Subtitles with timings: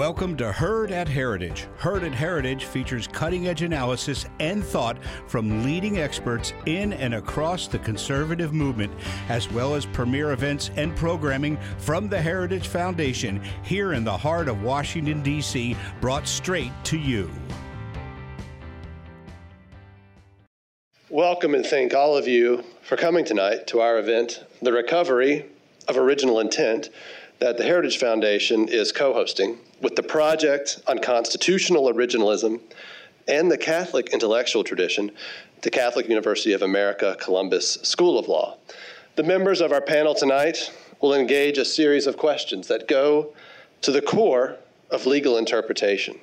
[0.00, 1.66] Welcome to Heard at Heritage.
[1.76, 7.68] Heard at Heritage features cutting edge analysis and thought from leading experts in and across
[7.68, 8.94] the conservative movement,
[9.28, 14.48] as well as premier events and programming from the Heritage Foundation here in the heart
[14.48, 17.30] of Washington, D.C., brought straight to you.
[21.10, 25.44] Welcome and thank all of you for coming tonight to our event, The Recovery
[25.88, 26.88] of Original Intent,
[27.40, 32.60] that the Heritage Foundation is co hosting with the Project on Constitutional Originalism
[33.26, 35.10] and the Catholic Intellectual Tradition,
[35.62, 38.58] the Catholic University of America Columbus School of Law.
[39.16, 43.34] The members of our panel tonight will engage a series of questions that go
[43.80, 44.56] to the core
[44.90, 46.18] of legal interpretation.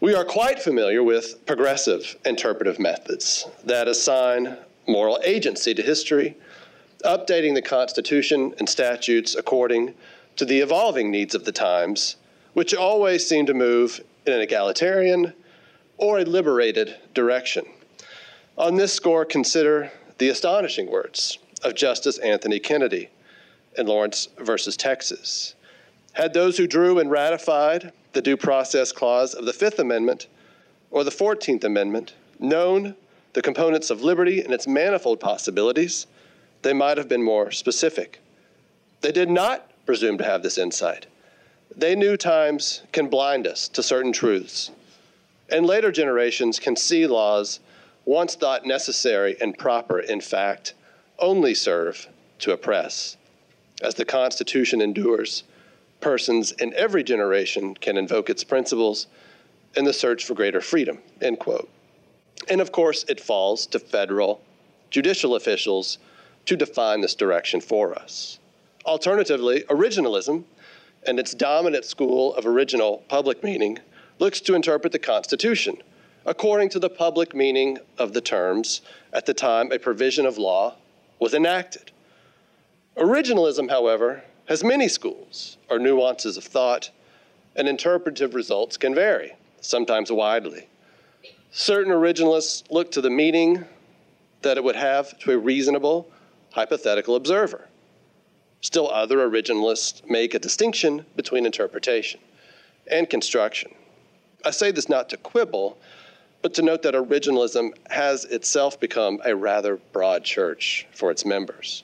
[0.00, 6.36] We are quite familiar with progressive interpretive methods that assign moral agency to history,
[7.04, 9.94] updating the Constitution and statutes according
[10.36, 12.16] to the evolving needs of the times
[12.54, 15.32] which always seem to move in an egalitarian
[15.98, 17.66] or a liberated direction.
[18.56, 23.10] On this score, consider the astonishing words of Justice Anthony Kennedy
[23.76, 25.54] in Lawrence versus Texas.
[26.12, 30.28] Had those who drew and ratified the Due Process Clause of the Fifth Amendment
[30.92, 32.94] or the Fourteenth Amendment known
[33.32, 36.06] the components of liberty and its manifold possibilities,
[36.64, 38.20] they might have been more specific.
[39.02, 41.06] They did not presume to have this insight.
[41.76, 44.70] They knew times can blind us to certain truths,
[45.50, 47.60] and later generations can see laws
[48.06, 50.74] once thought necessary and proper, in fact,
[51.18, 53.16] only serve to oppress.
[53.82, 55.44] As the Constitution endures,
[56.00, 59.06] persons in every generation can invoke its principles
[59.76, 61.68] in the search for greater freedom, end quote.
[62.48, 64.40] And of course, it falls to federal
[64.90, 65.98] judicial officials
[66.46, 68.38] to define this direction for us.
[68.84, 70.44] Alternatively, originalism
[71.06, 73.78] and its dominant school of original public meaning
[74.18, 75.76] looks to interpret the Constitution
[76.26, 78.80] according to the public meaning of the terms
[79.12, 80.74] at the time a provision of law
[81.18, 81.90] was enacted.
[82.96, 86.90] Originalism, however, has many schools or nuances of thought,
[87.56, 90.68] and interpretive results can vary, sometimes widely.
[91.50, 93.64] Certain originalists look to the meaning
[94.42, 96.10] that it would have to a reasonable
[96.54, 97.66] hypothetical observer.
[98.60, 102.20] Still, other originalists make a distinction between interpretation
[102.86, 103.74] and construction.
[104.44, 105.76] I say this not to quibble,
[106.42, 111.82] but to note that originalism has itself become a rather broad church for its members.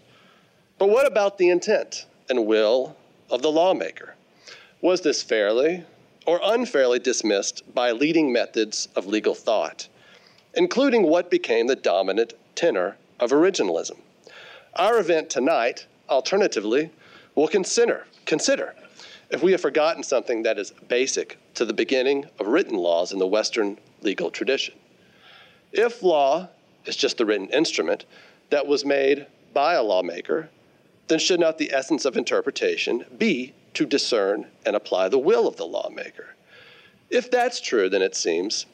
[0.78, 2.96] But what about the intent and will
[3.28, 4.14] of the lawmaker?
[4.80, 5.84] Was this fairly
[6.26, 9.88] or unfairly dismissed by leading methods of legal thought,
[10.54, 13.96] including what became the dominant tenor of originalism?
[14.74, 16.90] Our event tonight Alternatively,
[17.36, 18.74] we'll consider, consider
[19.30, 23.20] if we have forgotten something that is basic to the beginning of written laws in
[23.20, 24.74] the Western legal tradition.
[25.70, 26.48] If law
[26.84, 28.06] is just the written instrument
[28.50, 30.50] that was made by a lawmaker,
[31.06, 35.56] then should not the essence of interpretation be to discern and apply the will of
[35.56, 36.34] the lawmaker?
[37.08, 38.66] If that's true, then it seems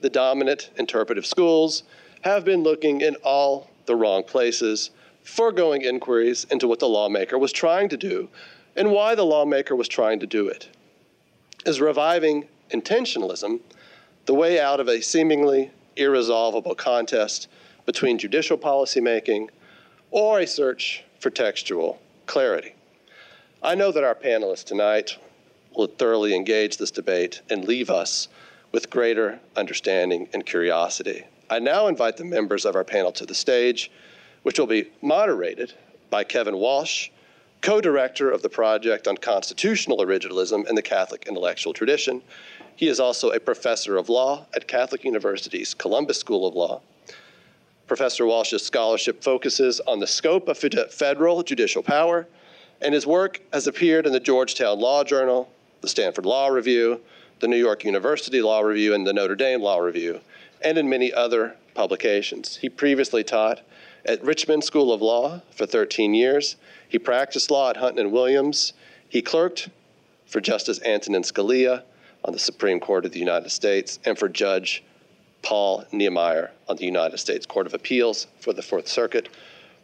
[0.00, 1.84] the dominant interpretive schools
[2.22, 4.90] have been looking in all the wrong places
[5.30, 8.28] foregoing inquiries into what the lawmaker was trying to do
[8.76, 10.68] and why the lawmaker was trying to do it.
[11.64, 13.60] Is reviving intentionalism
[14.26, 17.48] the way out of a seemingly irresolvable contest
[17.86, 19.48] between judicial policymaking
[20.10, 22.74] or a search for textual clarity?
[23.62, 25.16] I know that our panelists tonight
[25.76, 28.28] will thoroughly engage this debate and leave us
[28.72, 31.24] with greater understanding and curiosity.
[31.48, 33.90] I now invite the members of our panel to the stage
[34.42, 35.74] which will be moderated
[36.08, 37.10] by Kevin Walsh,
[37.60, 42.22] co director of the Project on Constitutional Originalism in the Catholic Intellectual Tradition.
[42.74, 46.80] He is also a professor of law at Catholic University's Columbus School of Law.
[47.86, 52.26] Professor Walsh's scholarship focuses on the scope of federal judicial power,
[52.80, 55.50] and his work has appeared in the Georgetown Law Journal,
[55.80, 57.00] the Stanford Law Review,
[57.40, 60.20] the New York University Law Review, and the Notre Dame Law Review,
[60.62, 62.56] and in many other publications.
[62.56, 63.60] He previously taught
[64.04, 66.56] at Richmond School of Law for 13 years.
[66.88, 68.72] He practiced law at Hunton and Williams.
[69.08, 69.68] He clerked
[70.26, 71.82] for Justice Antonin Scalia
[72.24, 74.82] on the Supreme Court of the United States and for Judge
[75.42, 79.28] Paul Niemeyer on the United States Court of Appeals for the Fourth Circuit.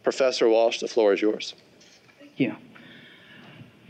[0.03, 1.53] Professor Walsh, the floor is yours.
[2.19, 2.55] Thank you.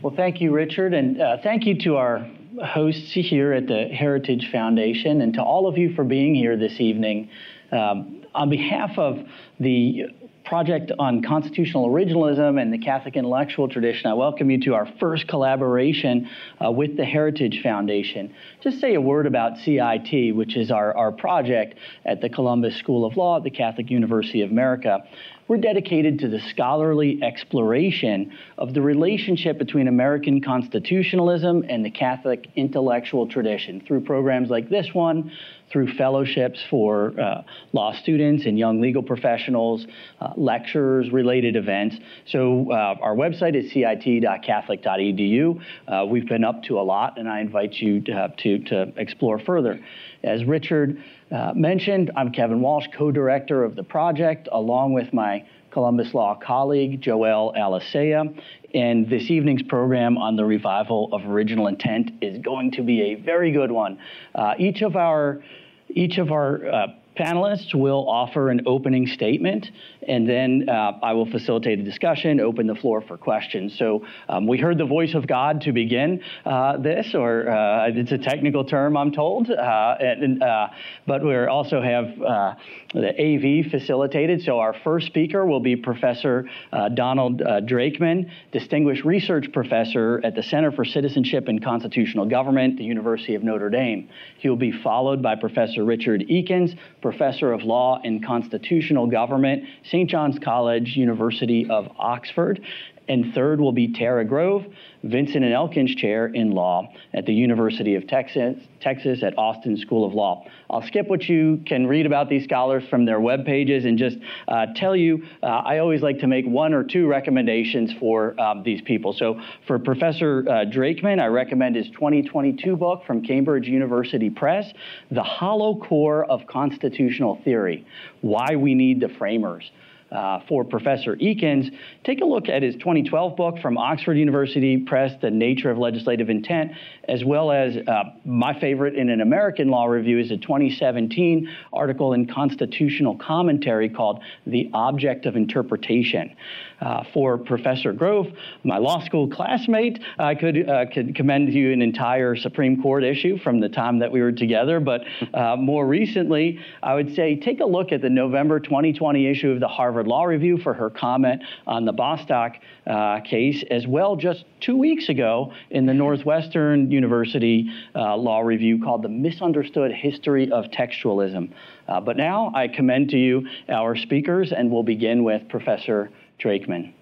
[0.00, 2.28] Well, thank you, Richard, and uh, thank you to our
[2.64, 6.80] hosts here at the Heritage Foundation and to all of you for being here this
[6.80, 7.30] evening.
[7.70, 9.18] Um, on behalf of
[9.60, 10.06] the
[10.48, 15.28] project on constitutional originalism and the Catholic intellectual tradition, I welcome you to our first
[15.28, 16.28] collaboration
[16.64, 18.34] uh, with the Heritage Foundation.
[18.62, 23.04] Just say a word about CIT, which is our, our project at the Columbus School
[23.04, 25.04] of Law at the Catholic University of America.
[25.48, 32.48] We're dedicated to the scholarly exploration of the relationship between American constitutionalism and the Catholic
[32.54, 35.32] intellectual tradition through programs like this one,
[35.70, 37.42] through fellowships for uh,
[37.72, 39.86] law students and young legal professionals,
[40.20, 41.96] uh, lectures, related events.
[42.26, 45.60] So uh, our website is cit.catholic.edu.
[45.86, 49.38] Uh, we've been up to a lot, and I invite you to, to, to explore
[49.38, 49.80] further.
[50.24, 56.14] As Richard uh, mentioned, I'm Kevin Walsh, co-director of the project, along with my Columbus
[56.14, 58.36] Law colleague, Joel Alicea.
[58.74, 63.14] And this evening's program on the revival of original intent is going to be a
[63.14, 63.98] very good one.
[64.34, 65.42] Uh, each of our
[65.90, 66.86] each of our uh,
[67.18, 69.70] panelists will offer an opening statement,
[70.06, 73.76] and then uh, I will facilitate a discussion, open the floor for questions.
[73.76, 78.12] So um, we heard the voice of God to begin uh, this, or uh, it's
[78.12, 80.68] a technical term, I'm told, uh, and, uh,
[81.06, 82.54] but we also have uh,
[82.94, 84.42] the AV facilitated.
[84.42, 86.48] So our first speaker will be Professor
[86.94, 93.34] Donald Drakeman, Distinguished Research Professor at the Center for Citizenship and Constitutional Government, the University
[93.34, 94.08] of Notre Dame.
[94.38, 96.76] He will be followed by Professor Richard Ekins,
[97.10, 100.10] Professor of Law and Constitutional Government, St.
[100.10, 102.60] John's College, University of Oxford.
[103.08, 104.66] And third will be Tara Grove,
[105.02, 110.04] Vinson and Elkins Chair in Law at the University of Texas, Texas at Austin School
[110.04, 110.44] of Law.
[110.68, 114.18] I'll skip what you can read about these scholars from their web pages and just
[114.48, 118.62] uh, tell you uh, I always like to make one or two recommendations for um,
[118.62, 119.12] these people.
[119.12, 124.70] So for Professor uh, Drakeman, I recommend his 2022 book from Cambridge University Press,
[125.10, 127.86] The Hollow Core of Constitutional Theory
[128.20, 129.70] Why We Need the Framers
[130.10, 131.70] uh, for Professor Ekins,
[132.04, 136.30] take a look at his 2012 book from Oxford University Press, The Nature of Legislative
[136.30, 136.72] Intent,
[137.08, 142.12] as well as uh, my favorite in an American law review is a 2017 article
[142.12, 146.34] in Constitutional Commentary called The Object of Interpretation.
[146.80, 148.28] Uh, for Professor Grove,
[148.62, 153.02] my law school classmate, I could, uh, could commend to you an entire Supreme Court
[153.02, 155.02] issue from the time that we were together, but
[155.34, 159.58] uh, more recently, I would say take a look at the November 2020 issue of
[159.58, 164.44] the Harvard Law Review for her comment on the Bostock uh, case, as well just
[164.60, 170.66] two weeks ago in the Northwestern University uh, Law Review called The Misunderstood History of
[170.66, 171.52] Textualism.
[171.88, 176.92] Uh, but now I commend to you our speakers, and we'll begin with Professor Drakeman.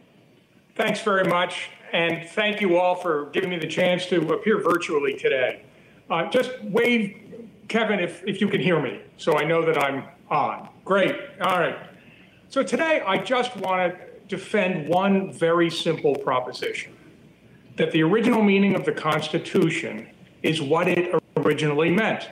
[0.74, 5.14] Thanks very much, and thank you all for giving me the chance to appear virtually
[5.14, 5.62] today.
[6.10, 10.04] Uh, just wave, Kevin, if, if you can hear me, so I know that I'm
[10.30, 10.68] on.
[10.84, 11.78] Great, all right.
[12.48, 16.94] So today I just want to defend one very simple proposition,
[17.76, 20.08] that the original meaning of the Constitution
[20.42, 22.28] is what it originally meant.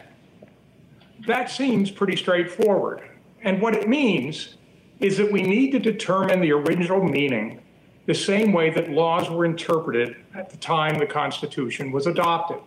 [1.27, 3.09] That seems pretty straightforward.
[3.43, 4.57] And what it means
[5.01, 7.61] is that we need to determine the original meaning
[8.07, 12.59] the same way that laws were interpreted at the time the Constitution was adopted.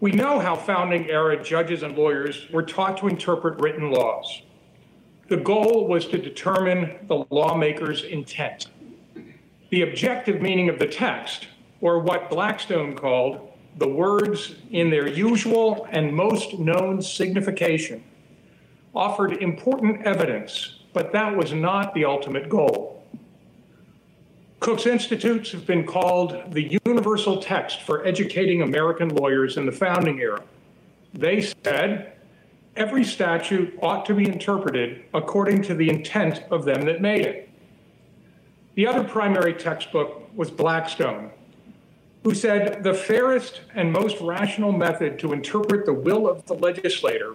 [0.00, 4.42] We know how founding era judges and lawyers were taught to interpret written laws.
[5.28, 8.66] The goal was to determine the lawmaker's intent.
[9.70, 11.46] The objective meaning of the text,
[11.80, 18.02] or what Blackstone called the words in their usual and most known signification,
[18.94, 23.02] offered important evidence, but that was not the ultimate goal.
[24.60, 30.20] Coke's Institutes have been called the universal text for educating American lawyers in the founding
[30.20, 30.42] era.
[31.14, 32.12] They said
[32.76, 37.50] every statute ought to be interpreted according to the intent of them that made it.
[38.74, 41.30] The other primary textbook was Blackstone,
[42.22, 47.34] who said the fairest and most rational method to interpret the will of the legislator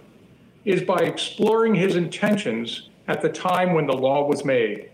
[0.67, 4.89] is by exploring his intentions at the time when the law was made.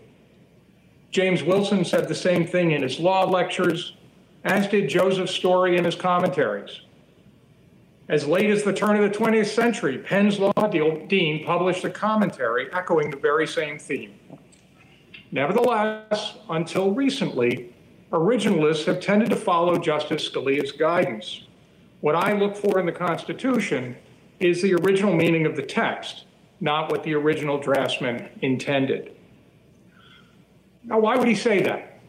[1.10, 3.96] James Wilson said the same thing in his law lectures,
[4.44, 6.82] as did Joseph Story in his commentaries.
[8.08, 10.52] As late as the turn of the 20th century, Penn's Law
[11.08, 14.14] Dean published a commentary echoing the very same theme.
[15.32, 17.74] Nevertheless, until recently,
[18.12, 21.48] originalists have tended to follow Justice Scalia's guidance.
[22.00, 23.96] What I look for in the Constitution
[24.40, 26.24] is the original meaning of the text,
[26.60, 29.14] not what the original draftsman intended.
[30.84, 32.00] Now, why would he say that?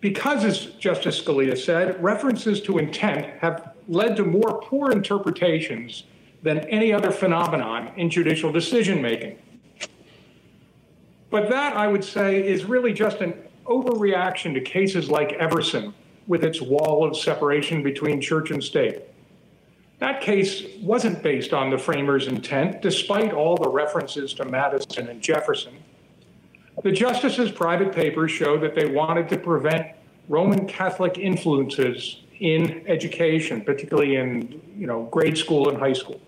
[0.00, 6.04] Because, as Justice Scalia said, references to intent have led to more poor interpretations
[6.42, 9.38] than any other phenomenon in judicial decision making.
[11.30, 15.94] But that, I would say, is really just an overreaction to cases like Everson
[16.26, 19.02] with its wall of separation between church and state.
[19.98, 25.20] That case wasn't based on the framers' intent, despite all the references to Madison and
[25.20, 25.74] Jefferson.
[26.82, 29.86] The justices' private papers show that they wanted to prevent
[30.28, 36.20] Roman Catholic influences in education, particularly in you know, grade school and high school.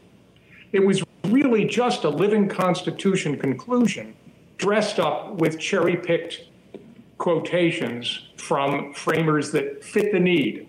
[0.73, 4.15] It was really just a living Constitution conclusion
[4.59, 6.45] dressed up with cherry picked
[7.19, 10.69] quotations from framers that fit the need.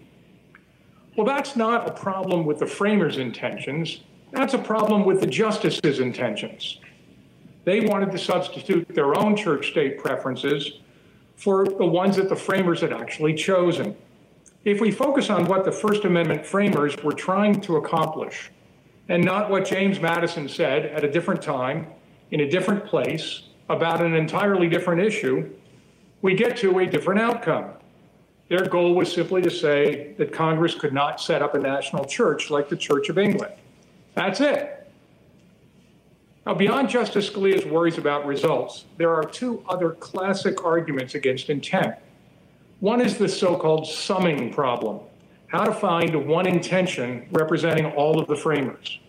[1.18, 4.02] Well, that's not a problem with the framers' intentions.
[4.32, 6.80] That's a problem with the justices' intentions.
[7.66, 10.74] They wanted to substitute their own church state preferences
[11.36, 13.96] for the ones that the framers had actually chosen.
[14.64, 18.52] If we focus on what the First Amendment framers were trying to accomplish,
[19.10, 21.88] and not what James Madison said at a different time,
[22.30, 25.50] in a different place, about an entirely different issue,
[26.22, 27.72] we get to a different outcome.
[28.50, 32.50] Their goal was simply to say that Congress could not set up a national church
[32.50, 33.54] like the Church of England.
[34.14, 34.90] That's it.
[36.46, 41.96] Now, beyond Justice Scalia's worries about results, there are two other classic arguments against intent.
[42.80, 45.02] One is the so called summing problem
[45.48, 49.00] how to find one intention representing all of the framers.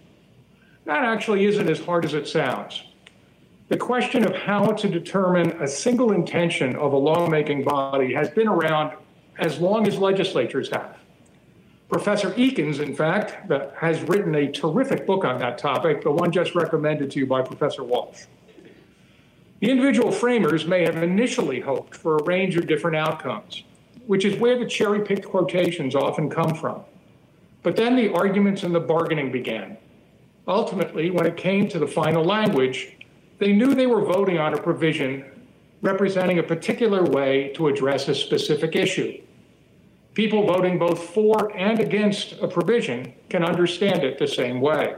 [0.85, 2.85] That actually isn't as hard as it sounds.
[3.69, 8.49] The question of how to determine a single intention of a lawmaking body has been
[8.49, 8.93] around
[9.39, 10.99] as long as legislatures have.
[11.89, 16.55] Professor Ekins, in fact, has written a terrific book on that topic, the one just
[16.55, 18.25] recommended to you by Professor Walsh.
[19.61, 23.65] The individual framers may have initially hoped for a range of different outcomes,
[24.07, 26.83] which is where the cherry picked quotations often come from.
[27.63, 29.79] But then the arguments and the bargaining began.
[30.47, 32.97] Ultimately, when it came to the final language,
[33.39, 35.25] they knew they were voting on a provision
[35.81, 39.21] representing a particular way to address a specific issue.
[40.19, 44.97] People voting both for and against a provision can understand it the same way.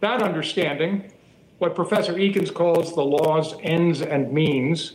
[0.00, 1.12] That understanding,
[1.58, 4.94] what Professor Ekins calls the law's ends and means,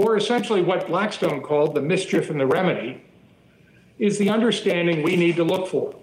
[0.00, 3.04] or essentially what Blackstone called the mischief and the remedy,
[4.00, 5.94] is the understanding we need to look for.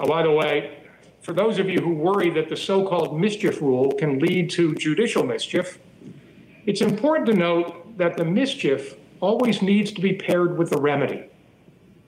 [0.00, 0.78] Now, by the way,
[1.20, 4.74] for those of you who worry that the so called mischief rule can lead to
[4.74, 5.78] judicial mischief,
[6.66, 11.24] it's important to note that the mischief always needs to be paired with the remedy.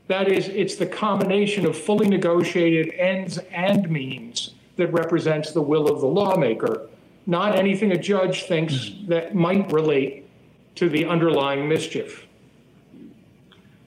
[0.08, 5.88] That is, it's the combination of fully negotiated ends and means that represents the will
[5.88, 6.88] of the lawmaker,
[7.26, 10.28] not anything a judge thinks that might relate
[10.74, 12.26] to the underlying mischief.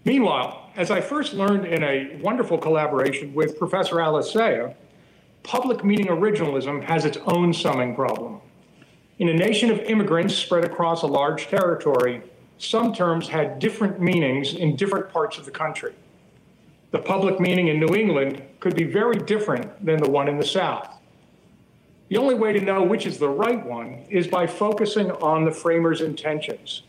[0.06, 4.76] Meanwhile, as I first learned in a wonderful collaboration with Professor Alicea,
[5.44, 8.40] public meaning originalism has its own summing problem.
[9.20, 12.22] In a nation of immigrants spread across a large territory,
[12.58, 15.94] some terms had different meanings in different parts of the country.
[16.92, 20.46] The public meaning in New England could be very different than the one in the
[20.46, 20.90] South.
[22.10, 25.52] The only way to know which is the right one is by focusing on the
[25.52, 26.84] framers' intentions.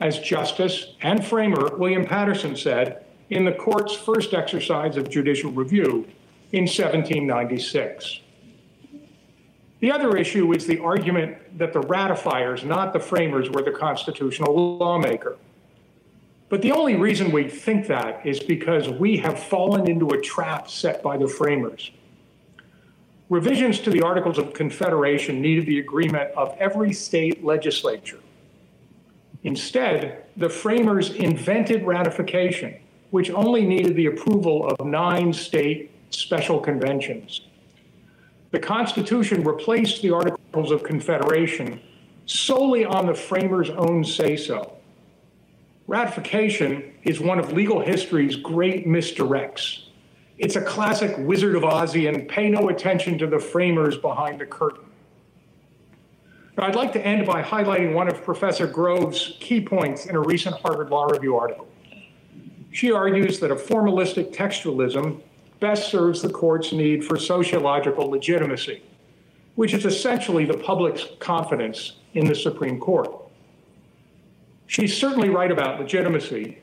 [0.00, 6.06] As Justice and framer William Paterson said in the court's first exercise of judicial review
[6.52, 8.20] in 1796.
[9.86, 14.78] The other issue is the argument that the ratifiers, not the framers, were the constitutional
[14.78, 15.36] lawmaker.
[16.48, 20.68] But the only reason we think that is because we have fallen into a trap
[20.68, 21.92] set by the framers.
[23.28, 28.18] Revisions to the Articles of Confederation needed the agreement of every state legislature.
[29.44, 32.74] Instead, the framers invented ratification,
[33.12, 37.42] which only needed the approval of nine state special conventions.
[38.56, 41.78] The Constitution replaced the Articles of Confederation
[42.24, 44.78] solely on the framers' own say so.
[45.86, 49.88] Ratification is one of legal history's great misdirects.
[50.38, 54.86] It's a classic Wizard of Ozian, pay no attention to the framers behind the curtain.
[56.56, 60.20] Now, I'd like to end by highlighting one of Professor Grove's key points in a
[60.20, 61.68] recent Harvard Law Review article.
[62.72, 65.20] She argues that a formalistic textualism
[65.60, 68.82] best serves the court's need for sociological legitimacy,
[69.54, 73.10] which is essentially the public's confidence in the Supreme Court.
[74.66, 76.58] She's certainly right about legitimacy,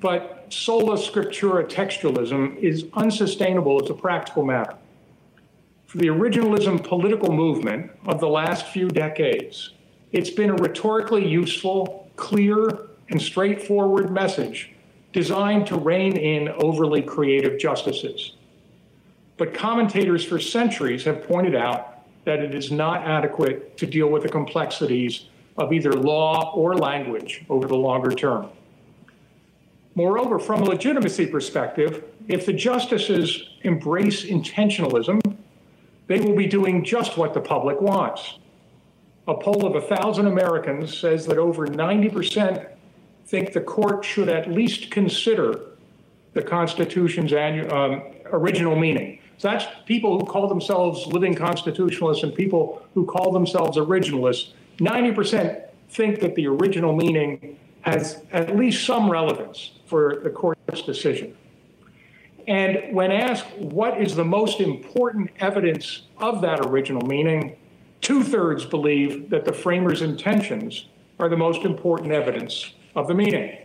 [0.00, 4.76] but sola scriptura textualism is unsustainable as a practical matter.
[5.86, 9.72] For the originalism political movement of the last few decades,
[10.10, 14.72] it's been a rhetorically useful, clear, and straightforward message
[15.12, 18.32] designed to rein in overly creative justices.
[19.36, 24.22] But commentators for centuries have pointed out that it is not adequate to deal with
[24.22, 25.26] the complexities
[25.58, 28.48] of either law or language over the longer term.
[29.94, 35.20] Moreover, from a legitimacy perspective, if the justices embrace intentionalism,
[36.06, 38.38] they will be doing just what the public wants.
[39.28, 42.66] A poll of 1,000 Americans says that over 90%
[43.32, 45.58] think the court should at least consider
[46.34, 49.20] the Constitution's um, original meaning.
[49.38, 54.50] So that's people who call themselves living constitutionalists and people who call themselves originalists.
[54.80, 61.34] 90% think that the original meaning has at least some relevance for the court's decision.
[62.46, 67.56] And when asked what is the most important evidence of that original meaning,
[68.02, 70.84] two thirds believe that the framers' intentions
[71.18, 73.58] are the most important evidence of the meaning.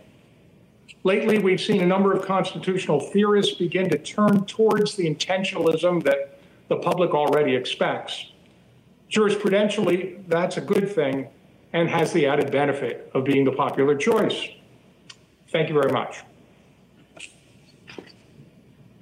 [1.04, 6.38] Lately, we've seen a number of constitutional theorists begin to turn towards the intentionalism that
[6.68, 8.32] the public already expects.
[9.10, 11.28] Jurisprudentially, that's a good thing
[11.72, 14.48] and has the added benefit of being the popular choice.
[15.50, 16.22] Thank you very much.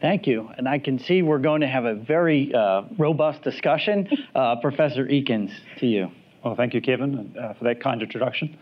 [0.01, 0.51] Thank you.
[0.57, 4.09] And I can see we're going to have a very uh, robust discussion.
[4.35, 6.11] Uh, Professor Ekins, to you.
[6.45, 8.57] Well, thank you, Kevin, uh, for that kind introduction.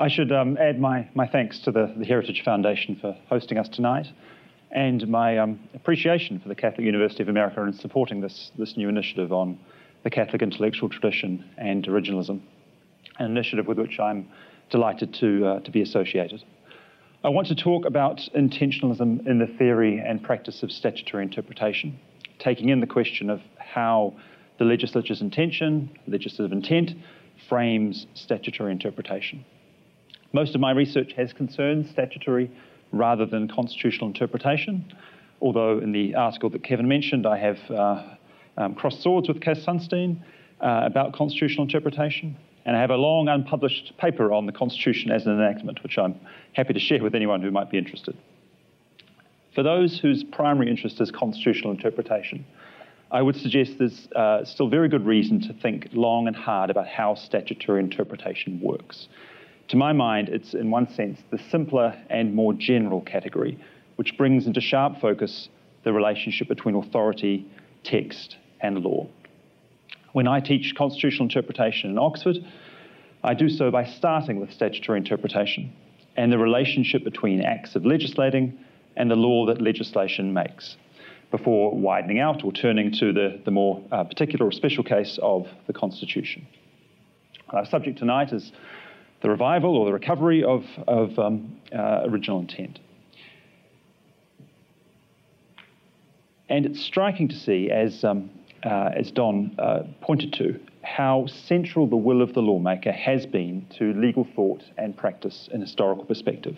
[0.00, 3.68] I should um, add my, my thanks to the, the, Heritage Foundation for hosting us
[3.68, 4.06] tonight
[4.70, 8.88] and my um, appreciation for the Catholic University of America in supporting this, this new
[8.88, 9.58] initiative on
[10.04, 12.40] the Catholic intellectual tradition and originalism,
[13.18, 14.28] an initiative with which I'm
[14.70, 16.44] delighted to, uh, to be associated.
[17.24, 21.98] I want to talk about intentionalism in the theory and practice of statutory interpretation,
[22.38, 24.14] taking in the question of how
[24.58, 26.92] the legislature's intention, legislative intent,
[27.48, 29.44] frames statutory interpretation.
[30.32, 32.50] Most of my research has concerned statutory
[32.92, 34.92] rather than constitutional interpretation,
[35.40, 38.02] although in the article that Kevin mentioned, I have uh,
[38.58, 40.20] um, crossed swords with Cass Sunstein
[40.60, 42.36] uh, about constitutional interpretation.
[42.66, 46.16] And I have a long unpublished paper on the Constitution as an enactment, which I'm
[46.52, 48.14] happy to share with anyone who might be interested.
[49.54, 52.44] For those whose primary interest is constitutional interpretation,
[53.10, 56.86] I would suggest there's uh, still very good reason to think long and hard about
[56.86, 59.08] how statutory interpretation works.
[59.68, 63.58] To my mind, it's in one sense the simpler and more general category,
[63.96, 65.48] which brings into sharp focus
[65.84, 67.46] the relationship between authority,
[67.84, 69.06] text, and law.
[70.12, 72.38] When I teach constitutional interpretation in Oxford,
[73.22, 75.72] I do so by starting with statutory interpretation
[76.16, 78.58] and the relationship between acts of legislating
[78.96, 80.76] and the law that legislation makes,
[81.30, 85.46] before widening out or turning to the, the more uh, particular or special case of
[85.66, 86.46] the Constitution.
[87.50, 88.50] Our subject tonight is
[89.22, 92.78] the revival or the recovery of, of um, uh, original intent.
[96.48, 98.30] And it's striking to see, as, um,
[98.64, 103.66] uh, as Don uh, pointed to, how central the will of the lawmaker has been
[103.78, 106.56] to legal thought and practice in historical perspective.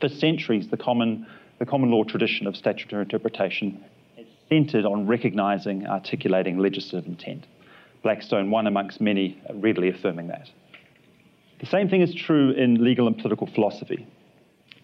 [0.00, 1.26] For centuries, the common,
[1.58, 3.82] the common law tradition of statutory interpretation
[4.16, 7.46] has centered on recognizing, articulating legislative intent.
[8.02, 10.48] Blackstone, one amongst many, readily affirming that.
[11.62, 14.04] The same thing is true in legal and political philosophy.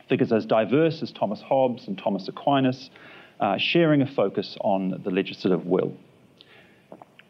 [0.08, 2.90] Figures as diverse as Thomas Hobbes and Thomas Aquinas
[3.40, 5.92] uh, sharing a focus on the legislative will.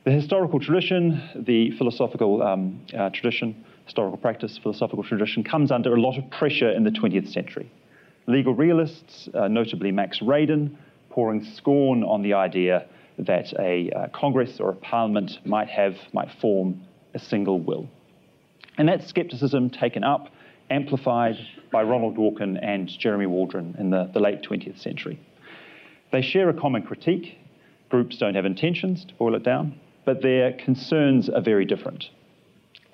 [0.04, 6.00] The historical tradition, the philosophical um, uh, tradition, historical practice, philosophical tradition comes under a
[6.00, 7.72] lot of pressure in the 20th century.
[8.26, 10.76] Legal realists, uh, notably Max Radin,
[11.08, 12.84] pouring scorn on the idea
[13.18, 16.82] that a uh, Congress or a parliament might have, might form
[17.14, 17.88] a single will.
[18.78, 20.28] And that skepticism taken up,
[20.70, 21.36] amplified
[21.72, 25.20] by Ronald Dworkin and Jeremy Waldron in the, the late 20th century.
[26.12, 27.38] They share a common critique.
[27.90, 32.10] Groups don't have intentions, to boil it down, but their concerns are very different.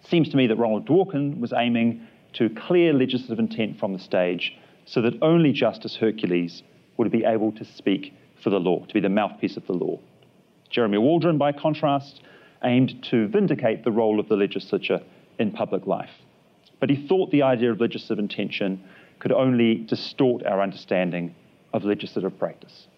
[0.02, 3.98] It seems to me that Ronald Dworkin was aiming to clear legislative intent from the
[3.98, 6.62] stage so that only Justice Hercules
[6.96, 9.98] would be able to speak for the law, to be the mouthpiece of the law.
[10.70, 12.22] Jeremy Waldron, by contrast,
[12.62, 15.00] aimed to vindicate the role of the legislature
[15.38, 16.10] in public life.
[16.80, 18.82] But he thought the idea of legislative intention
[19.18, 21.34] could only distort our understanding
[21.72, 22.88] of legislative practice.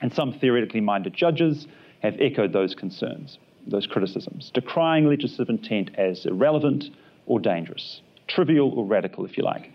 [0.00, 1.66] And some theoretically minded judges
[2.02, 6.90] have echoed those concerns, those criticisms, decrying legislative intent as irrelevant
[7.26, 9.72] or dangerous, trivial or radical, if you like,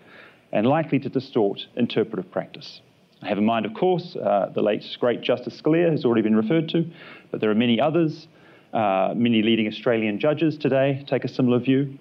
[0.51, 2.81] and likely to distort interpretive practice.
[3.21, 6.35] I have in mind, of course, uh, the late great Justice Scalia, who's already been
[6.35, 6.85] referred to,
[7.29, 8.27] but there are many others
[8.73, 11.97] uh, many leading Australian judges today take a similar view.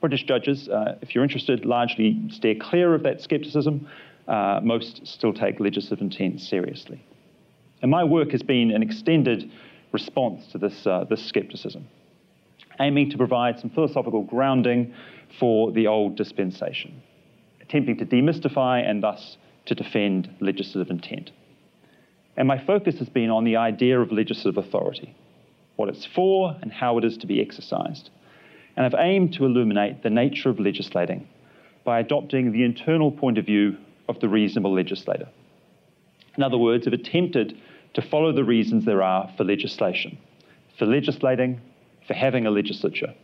[0.00, 3.88] British judges, uh, if you're interested, largely steer clear of that scepticism.
[4.28, 7.04] Uh, most still take legislative intent seriously.
[7.82, 9.50] And my work has been an extended
[9.92, 11.86] response to this, uh, this scepticism.
[12.80, 14.94] aiming to provide some philosophical grounding
[15.38, 17.02] for the old dispensation,
[17.60, 21.30] attempting to demystify and thus to defend legislative intent.
[22.36, 25.14] And my focus has been on the idea of legislative authority,
[25.76, 28.10] what it's for and how it is to be exercised.
[28.76, 31.28] And I've aimed to illuminate the nature of legislating
[31.84, 33.76] by adopting the internal point of view
[34.08, 35.28] of the reasonable legislator.
[36.36, 37.58] In other words, I've attempted
[37.94, 40.18] to follow the reasons there are for legislation,
[40.78, 41.60] for legislating,
[42.06, 43.14] for having a legislature,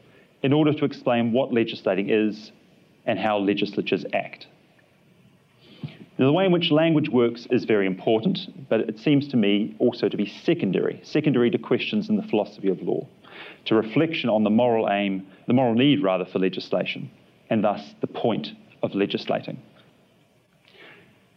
[0.42, 2.52] in order to explain what legislating is
[3.06, 4.46] and how legislatures act.
[6.18, 10.08] The way in which language works is very important, but it seems to me also
[10.08, 13.06] to be secondary, secondary to questions in the philosophy of law,
[13.66, 17.08] to reflection on the moral aim, the moral need rather, for legislation,
[17.50, 18.48] and thus the point
[18.82, 19.62] of legislating.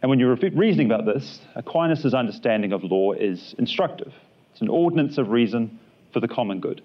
[0.02, 4.12] And when you're reasoning about this, Aquinas' understanding of law is instructive.
[4.50, 5.78] It's an ordinance of reason
[6.12, 6.82] for the common good,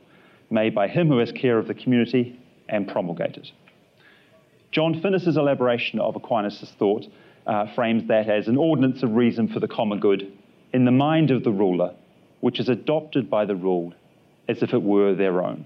[0.51, 3.49] made by him who has care of the community and promulgated.
[4.69, 7.07] John Finnis's elaboration of Aquinas' thought
[7.47, 10.31] uh, frames that as an ordinance of reason for the common good
[10.73, 11.93] in the mind of the ruler,
[12.41, 13.95] which is adopted by the ruled
[14.47, 15.65] as if it were their own.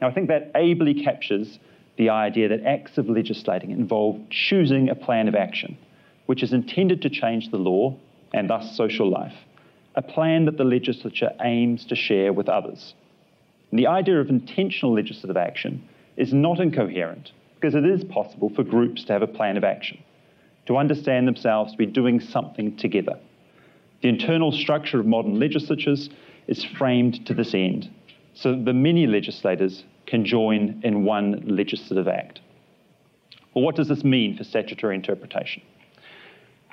[0.00, 1.58] Now, I think that ably captures
[1.96, 5.78] the idea that acts of legislating involve choosing a plan of action
[6.26, 7.96] which is intended to change the law
[8.32, 9.34] and thus social life,
[9.94, 12.94] a plan that the legislature aims to share with others.
[13.70, 18.62] And the idea of intentional legislative action is not incoherent because it is possible for
[18.62, 20.02] groups to have a plan of action,
[20.66, 23.18] to understand themselves to be doing something together.
[24.02, 26.10] The internal structure of modern legislatures
[26.46, 27.90] is framed to this end,
[28.34, 32.40] so that the many legislators can join in one legislative act.
[33.54, 35.62] Well, what does this mean for statutory interpretation?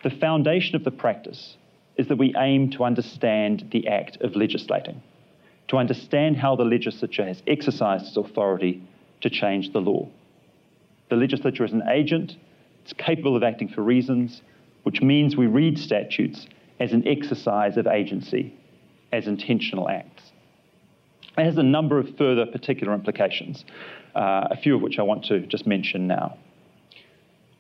[0.04, 1.56] The foundation of the practice
[1.96, 5.02] is that we aim to understand the act of legislating,
[5.68, 8.82] to understand how the legislature has exercised its authority
[9.22, 10.10] to change the law.
[11.10, 12.36] The legislature is an agent,
[12.84, 14.42] it's capable of acting for reasons,
[14.84, 16.48] which means we read statutes
[16.80, 18.56] as an exercise of agency,
[19.12, 20.32] as intentional acts.
[21.38, 23.64] It has a number of further particular implications,
[24.16, 26.38] uh, a few of which I want to just mention now.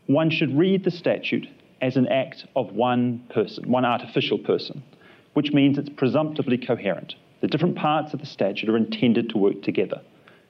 [0.07, 1.47] One should read the statute
[1.81, 4.84] as an act of one person, one artificial person,
[5.34, 7.15] which means it's presumptively coherent.
[7.41, 10.01] The different parts of the statute are intended to work together.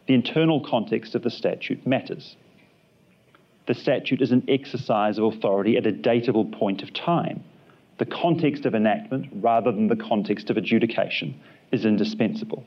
[0.08, 2.36] The internal context of the statute matters.
[3.68, 7.44] The statute is an exercise of authority at a datable point of time.
[8.00, 11.40] The context of enactment, rather than the context of adjudication,
[11.72, 12.66] is indispensable.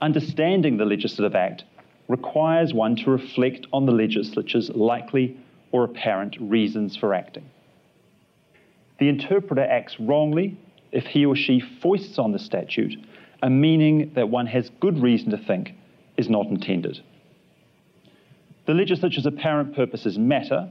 [0.00, 1.64] Understanding the legislative act
[2.08, 5.36] requires one to reflect on the legislature's likely
[5.72, 7.48] or apparent reasons for acting.
[8.98, 10.56] The interpreter acts wrongly
[10.92, 12.96] if he or she foists on the statute
[13.42, 15.74] a meaning that one has good reason to think
[16.16, 17.00] is not intended.
[18.66, 20.68] The legislature's apparent purposes matter,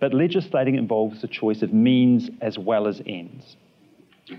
[0.00, 3.56] but legislating involves the choice of means as well as ends.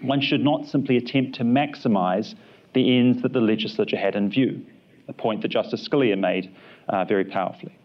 [0.01, 2.35] One should not simply attempt to maximize
[2.73, 4.65] the ends that the legislature had in view,
[5.07, 6.53] a point that Justice Scalia made
[6.87, 7.77] uh, very powerfully.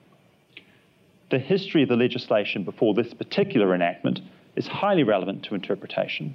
[1.30, 4.20] The history of the legislation before this particular enactment
[4.56, 6.34] is highly relevant to interpretation,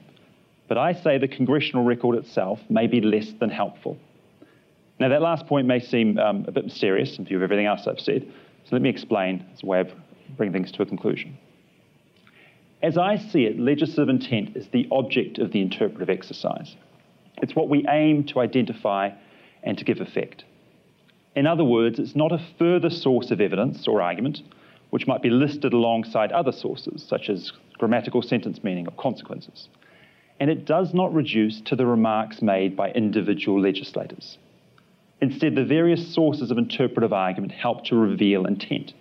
[0.68, 3.98] but I say the congressional record itself may be less than helpful.
[5.00, 7.88] Now, that last point may seem um, a bit mysterious in view of everything else
[7.88, 8.32] I've said,
[8.64, 9.92] so let me explain as a way of
[10.38, 11.38] bringing things to a conclusion.
[12.82, 16.76] As I see it, legislative intent is the object of the interpretive exercise.
[17.42, 19.12] It's what we aim to identify
[19.64, 20.44] and to give effect.
[21.36, 24.42] In other words, it's not a further source of evidence or argument,
[24.92, 29.68] which might be listed alongside other sources, such as grammatical sentence meaning or consequences.
[30.40, 34.38] And it does not reduce to the remarks made by individual legislators.
[35.24, 38.92] Instead, the various sources of interpretive argument help to reveal intent.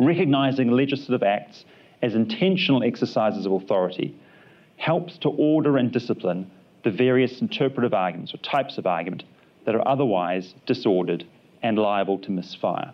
[0.00, 1.64] Recognizing legislative acts
[2.02, 4.16] as intentional exercises of authority
[4.78, 6.50] helps to order and discipline
[6.82, 9.22] the various interpretive arguments or types of argument
[9.64, 11.24] that are otherwise disordered
[11.62, 12.92] and liable to misfire.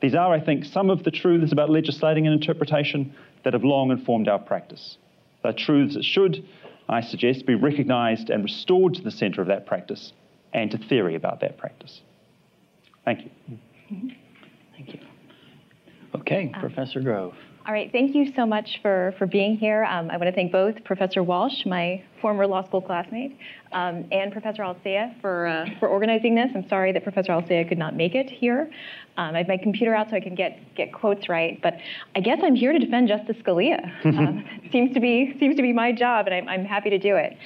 [0.00, 3.90] These are, I think, some of the truths about legislating and interpretation that have long
[3.90, 4.96] informed our practice.
[5.42, 6.42] They're truths that should,
[6.88, 10.14] I suggest, be recognised and restored to the centre of that practice
[10.52, 12.00] and to theory about that practice.
[13.04, 13.58] Thank you.
[14.72, 15.00] Thank you.
[16.14, 17.34] Okay, um, Professor Grove.
[17.64, 19.84] All right, thank you so much for, for being here.
[19.84, 23.38] Um, I want to thank both Professor Walsh, my former law school classmate,
[23.70, 26.48] um, and Professor Alicea for, uh, for organizing this.
[26.56, 28.68] I'm sorry that Professor Alicea could not make it here.
[29.16, 31.74] Um, I have my computer out so I can get, get quotes right, but
[32.16, 33.92] I guess I'm here to defend Justice Scalia.
[34.06, 37.14] um, seems, to be, seems to be my job, and I'm, I'm happy to do
[37.14, 37.36] it.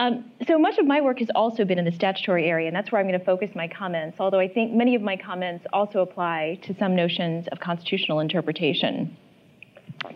[0.00, 2.90] Um, so much of my work has also been in the statutory area, and that's
[2.90, 6.00] where I'm going to focus my comments, although I think many of my comments also
[6.00, 9.14] apply to some notions of constitutional interpretation.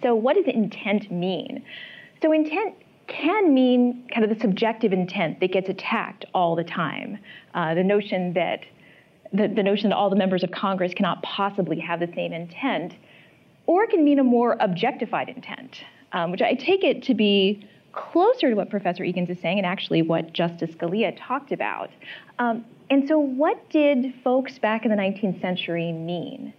[0.03, 1.63] So, what does intent mean?
[2.23, 2.77] So, intent
[3.09, 7.19] can mean kind of the subjective intent that gets attacked all the time.
[7.53, 8.61] Uh, the notion that
[9.35, 12.95] the, the notion that all the members of Congress cannot possibly have the same intent,
[13.67, 17.69] or it can mean a more objectified intent, um, which I take it to be
[17.95, 21.91] closer to what Professor Ekins is saying and actually what Justice Scalia talked about.
[22.39, 26.53] Um, and so, what did folks back in the 19th century mean?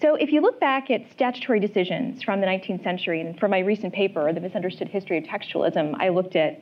[0.00, 3.60] So, if you look back at statutory decisions from the 19th century, and for my
[3.60, 6.60] recent paper, The Misunderstood History of Textualism, I looked at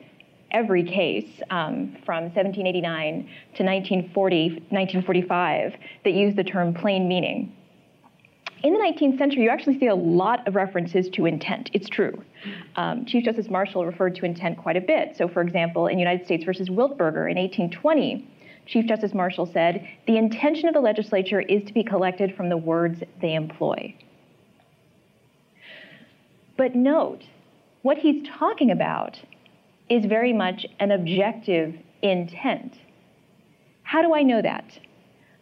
[0.51, 3.13] every case um, from 1789
[3.55, 7.55] to 1940, 1945 that used the term plain meaning.
[8.61, 11.69] In the 19th century, you actually see a lot of references to intent.
[11.73, 12.21] It's true.
[12.75, 15.15] Um, Chief Justice Marshall referred to intent quite a bit.
[15.15, 18.27] So, for example, in United States versus Wiltberger in 1820,
[18.65, 22.57] Chief Justice Marshall said, the intention of the legislature is to be collected from the
[22.57, 23.95] words they employ.
[26.57, 27.23] But note,
[27.81, 29.17] what he's talking about
[29.89, 32.75] is very much an objective intent.
[33.83, 34.65] How do I know that?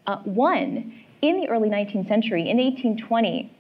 [0.06, 3.52] Uh, one, in the early 19th century, in 1820,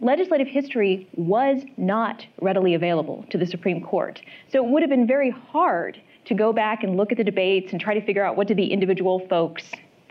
[0.00, 4.20] legislative history was not readily available to the Supreme Court.
[4.52, 7.72] So it would have been very hard to go back and look at the debates
[7.72, 9.64] and try to figure out what did the individual folks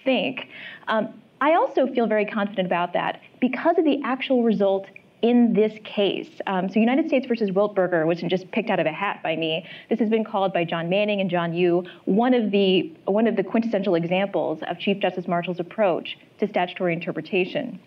[0.04, 0.48] think.
[0.88, 4.88] Um, I also feel very confident about that because of the actual result
[5.21, 6.30] in this case.
[6.45, 9.65] Um, so United States versus Wiltberger wasn't just picked out of a hat by me.
[9.89, 13.36] This has been called by John Manning and John Yoo one of the one of
[13.36, 17.80] the quintessential examples of Chief Justice Marshall's approach to statutory interpretation.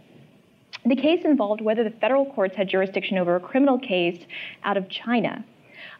[0.86, 4.20] The case involved whether the federal courts had jurisdiction over a criminal case
[4.64, 5.44] out of China.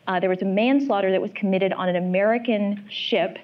[0.07, 3.39] Uh, there was a manslaughter that was committed on an American ship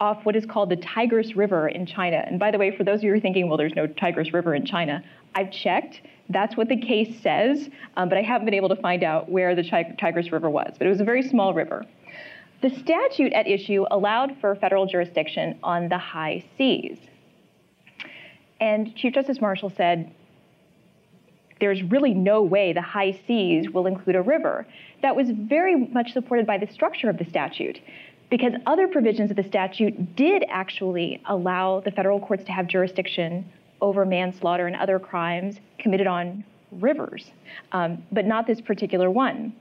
[0.00, 2.24] off what is called the Tigris River in China.
[2.26, 4.32] And by the way, for those of you who are thinking, well, there's no Tigris
[4.32, 6.00] River in China, I've checked.
[6.30, 9.54] That's what the case says, um, but I haven't been able to find out where
[9.54, 9.64] the
[9.98, 10.72] Tigris River was.
[10.78, 11.84] But it was a very small river.
[12.62, 16.98] The statute at issue allowed for federal jurisdiction on the high seas.
[18.60, 20.14] And Chief Justice Marshall said,
[21.58, 24.66] there's really no way the high seas will include a river.
[25.02, 27.80] That was very much supported by the structure of the statute
[28.30, 33.44] because other provisions of the statute did actually allow the federal courts to have jurisdiction
[33.80, 37.30] over manslaughter and other crimes committed on rivers,
[37.72, 39.52] um, but not this particular one.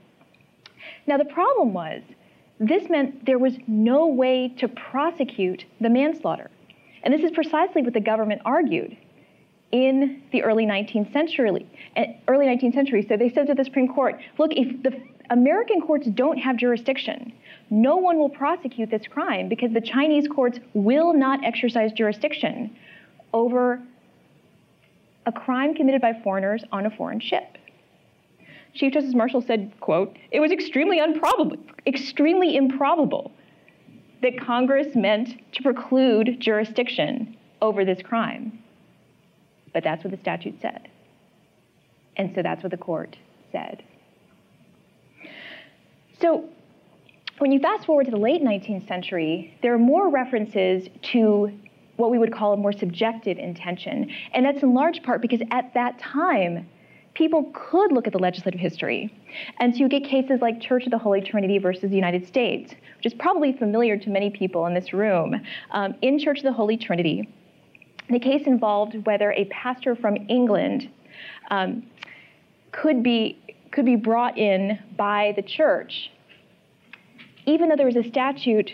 [1.08, 2.02] Now, the problem was
[2.60, 6.52] this meant there was no way to prosecute the manslaughter.
[7.04, 8.98] And this is precisely what the government argued
[9.72, 11.66] in the early 19th century.
[11.96, 13.06] Eh, early 19th century.
[13.08, 17.32] So they said to the Supreme Court, look, if the American courts don't have jurisdiction,
[17.70, 22.76] no one will prosecute this crime because the Chinese courts will not exercise jurisdiction
[23.32, 23.82] over
[25.30, 27.60] a crime committed by foreigners on a foreign ship.
[28.74, 33.32] Chief Justice Marshall said, quote, it was extremely improbable, extremely improbable
[34.24, 38.60] that Congress meant to preclude jurisdiction over this crime.
[39.72, 40.90] But that's what the statute said.
[42.18, 43.16] And so that's what the court
[43.52, 43.84] said.
[46.20, 46.50] So
[47.38, 51.52] when you fast forward to the late 19th century, there are more references to
[52.00, 54.10] what we would call a more subjective intention.
[54.34, 56.68] And that's in large part because at that time,
[57.14, 59.14] people could look at the legislative history.
[59.60, 62.72] And so you get cases like Church of the Holy Trinity versus the United States,
[62.98, 65.36] which is probably familiar to many people in this room.
[65.72, 67.28] Um, in Church of the Holy Trinity,
[68.10, 70.90] the case involved whether a pastor from England
[71.52, 71.84] um,
[72.72, 73.38] could, be,
[73.72, 76.12] could be brought in by the church,
[77.46, 78.72] even though there was a statute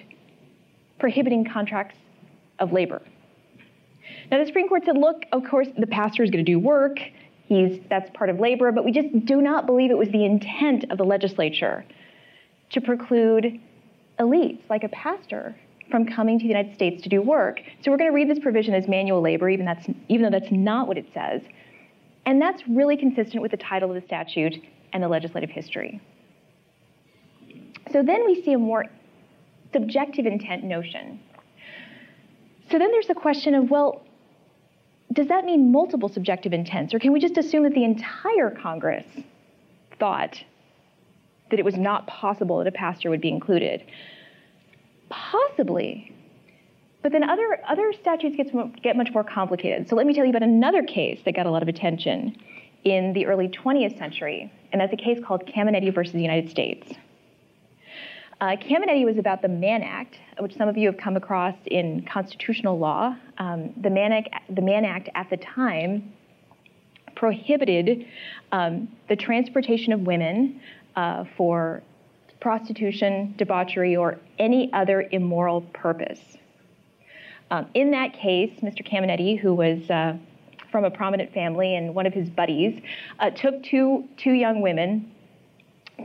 [0.99, 1.97] prohibiting contracts
[2.59, 3.01] of labor.
[4.31, 6.99] Now, the Supreme Court said, look, of course, the pastor is going to do work.
[7.47, 10.85] He's, that's part of labor, but we just do not believe it was the intent
[10.89, 11.85] of the legislature
[12.71, 13.59] to preclude
[14.19, 15.55] elites like a pastor
[15.91, 17.61] from coming to the United States to do work.
[17.83, 20.51] So we're going to read this provision as manual labor, even, that's, even though that's
[20.51, 21.41] not what it says.
[22.25, 24.55] And that's really consistent with the title of the statute
[24.93, 26.01] and the legislative history.
[27.91, 28.85] So then we see a more
[29.71, 31.19] subjective intent notion.
[32.71, 34.04] So then there's the question of, well,
[35.13, 36.93] does that mean multiple subjective intents?
[36.93, 39.05] Or can we just assume that the entire Congress
[39.99, 40.37] thought
[41.51, 43.83] that it was not possible that a pastor would be included?
[45.09, 46.11] Possibly.
[47.01, 49.87] But then other, other statutes get, get much more complicated.
[49.87, 52.35] So let me tell you about another case that got a lot of attention
[52.83, 56.91] in the early 20th century, and that's a case called Caminetti versus the United States.
[58.41, 62.05] Uh, Caminetti was about the Mann Act, which some of you have come across in
[62.11, 63.15] constitutional law.
[63.37, 66.11] Um, the, Mann Act, the Mann Act at the time
[67.15, 68.05] prohibited
[68.51, 70.59] um, the transportation of women
[70.97, 71.81] uh, for
[72.41, 76.19] prostitution, debauchery, or any other immoral purpose.
[77.51, 78.85] Um, in that case, Mr.
[78.85, 80.17] Caminetti, who was uh,
[80.71, 82.81] from a prominent family and one of his buddies,
[83.19, 85.09] uh, took two, two young women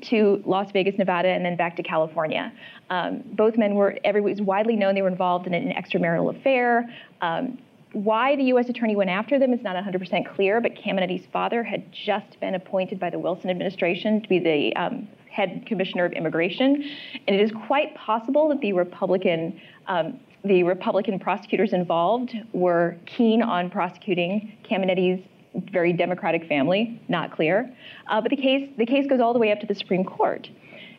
[0.02, 2.52] to Las Vegas, Nevada, and then back to California.
[2.90, 6.88] Um, both men were, everyone was widely known they were involved in an extramarital affair.
[7.20, 7.58] Um,
[7.92, 8.68] why the U.S.
[8.68, 13.00] attorney went after them is not 100% clear, but Caminetti's father had just been appointed
[13.00, 16.84] by the Wilson administration to be the um, head commissioner of immigration,
[17.26, 23.42] and it is quite possible that the Republican um, the Republican prosecutors involved were keen
[23.42, 25.22] on prosecuting Caminetti's
[25.54, 27.00] very democratic family.
[27.08, 27.74] Not clear,
[28.08, 30.48] uh, but the case the case goes all the way up to the Supreme Court,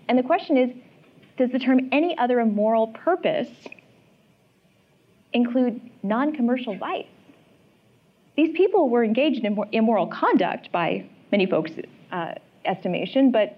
[0.08, 0.70] and the question is,
[1.38, 3.50] does the term any other immoral purpose
[5.34, 7.06] include non-commercial vice?
[8.36, 11.72] These people were engaged in immoral conduct by many folks'
[12.12, 12.34] uh,
[12.66, 13.58] estimation, but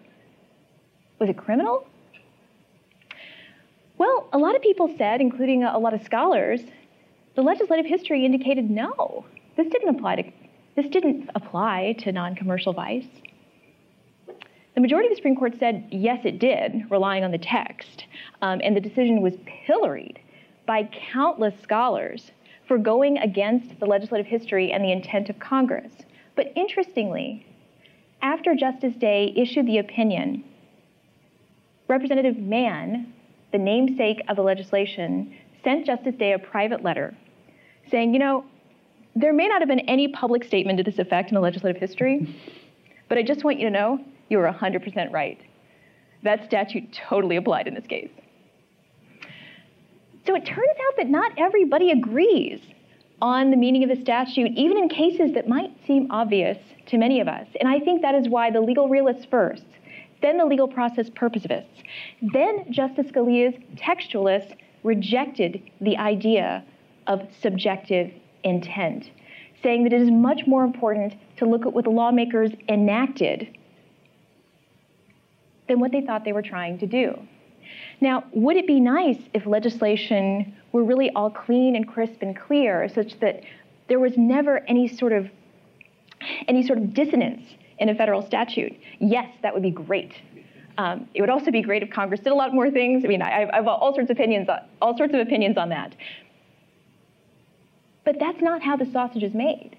[1.19, 1.87] was it criminal?
[3.97, 6.61] Well, a lot of people said, including a lot of scholars,
[7.35, 9.25] the legislative history indicated no.
[9.55, 10.23] This didn't apply to
[10.75, 13.07] this didn't apply to non-commercial vice.
[14.75, 18.05] The majority of the Supreme Court said yes, it did, relying on the text,
[18.41, 20.19] um, and the decision was pilloried
[20.65, 22.31] by countless scholars
[22.67, 25.91] for going against the legislative history and the intent of Congress.
[26.35, 27.45] But interestingly,
[28.21, 30.43] after Justice Day issued the opinion,
[31.87, 33.13] Representative Mann,
[33.51, 37.15] the namesake of the legislation, sent Justice Day a private letter
[37.91, 38.45] saying, you know,
[39.15, 42.35] there may not have been any public statement to this effect in the legislative history,
[43.09, 43.99] but I just want you to know
[44.29, 45.39] you were 100% right.
[46.23, 48.09] That statute totally applied in this case.
[50.25, 52.61] So it turns out that not everybody agrees
[53.21, 57.19] on the meaning of the statute, even in cases that might seem obvious to many
[57.19, 57.47] of us.
[57.59, 59.65] And I think that is why the legal realists first,
[60.21, 61.83] then the legal process purposivists,
[62.21, 66.63] then Justice Scalia's textualists rejected the idea
[67.07, 68.11] of subjective
[68.43, 69.09] intent,
[69.61, 73.57] saying that it is much more important to look at what the lawmakers enacted
[75.67, 77.17] than what they thought they were trying to do.
[78.01, 82.89] Now, would it be nice if legislation were really all clean and crisp and clear
[82.89, 83.43] such that
[83.87, 85.29] there was never any sort of
[86.47, 87.43] any sort of dissonance
[87.79, 88.73] in a federal statute?
[88.99, 90.13] Yes, that would be great.
[90.77, 93.05] Um, it would also be great if Congress did a lot more things.
[93.05, 94.47] I mean, I, I have all sorts of opinions,
[94.81, 95.95] all sorts of opinions on that.
[98.05, 99.77] But that's not how the sausage is made.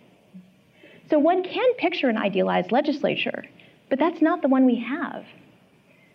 [1.10, 3.44] So one can picture an idealized legislature,
[3.90, 5.24] but that's not the one we have.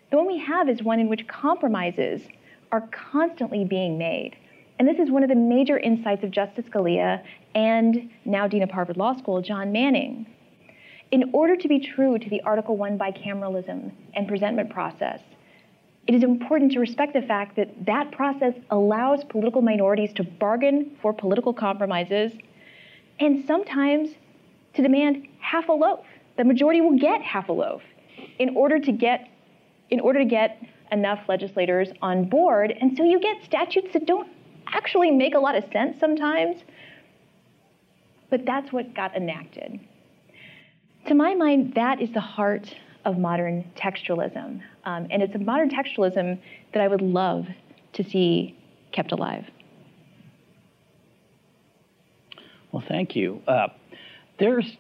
[0.09, 2.21] The one we have is one in which compromises
[2.71, 4.35] are constantly being made.
[4.79, 8.71] And this is one of the major insights of Justice Scalia and now Dean of
[8.71, 10.25] Harvard Law School, John Manning.
[11.11, 15.19] In order to be true to the Article 1 bicameralism and presentment process,
[16.09, 20.97] it is important to respect the fact that that process allows political minorities to bargain
[21.03, 22.31] for political compromises
[23.19, 24.09] and sometimes
[24.73, 26.03] to demand half a loaf.
[26.35, 27.83] The majority will get half a loaf
[28.39, 29.29] in order to get
[29.91, 30.59] in order to get
[30.91, 32.73] enough legislators on board.
[32.81, 34.27] And so you get statutes that don't
[34.65, 36.63] actually make a lot of sense sometimes,
[38.31, 39.79] but that's what got enacted.
[41.05, 42.73] To my mind, that is the heart
[43.09, 44.61] of modern textualism.
[44.85, 46.39] Um, and it's a modern textualism
[46.73, 47.45] that I would love
[47.93, 48.57] to see
[48.91, 49.45] kept alive.
[52.71, 53.41] Well, thank you.
[53.47, 53.67] Uh,
[54.37, 54.77] there's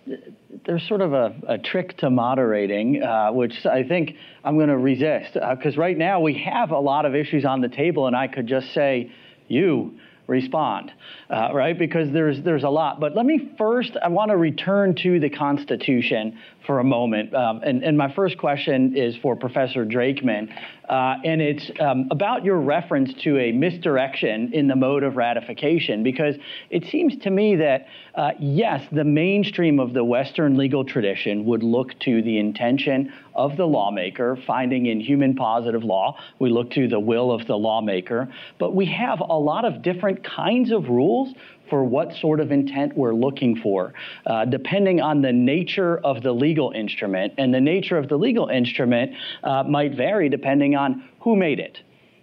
[0.65, 4.77] there's sort of a, a trick to moderating, uh, which I think I'm going to
[4.77, 8.15] resist because uh, right now we have a lot of issues on the table, and
[8.15, 9.11] I could just say,
[9.47, 10.93] you respond,
[11.29, 11.77] uh, right?
[11.77, 12.99] Because there's there's a lot.
[12.99, 17.33] But let me first, I want to return to the Constitution for a moment.
[17.33, 20.53] Um, and, and my first question is for Professor Drakeman,
[20.87, 26.03] uh, and it's um, about your reference to a misdirection in the mode of ratification,
[26.03, 26.35] because
[26.69, 31.63] it seems to me that, uh, yes, the mainstream of the Western legal tradition would
[31.63, 36.89] look to the intention of the lawmaker, finding in human positive law, we look to
[36.89, 38.27] the will of the lawmaker,
[38.59, 41.33] but we have a lot of different kinds of rules
[41.69, 43.93] for what sort of intent we're looking for,
[44.25, 47.33] uh, depending on the nature of the legal instrument.
[47.37, 51.79] And the nature of the legal instrument uh, might vary depending on who made it.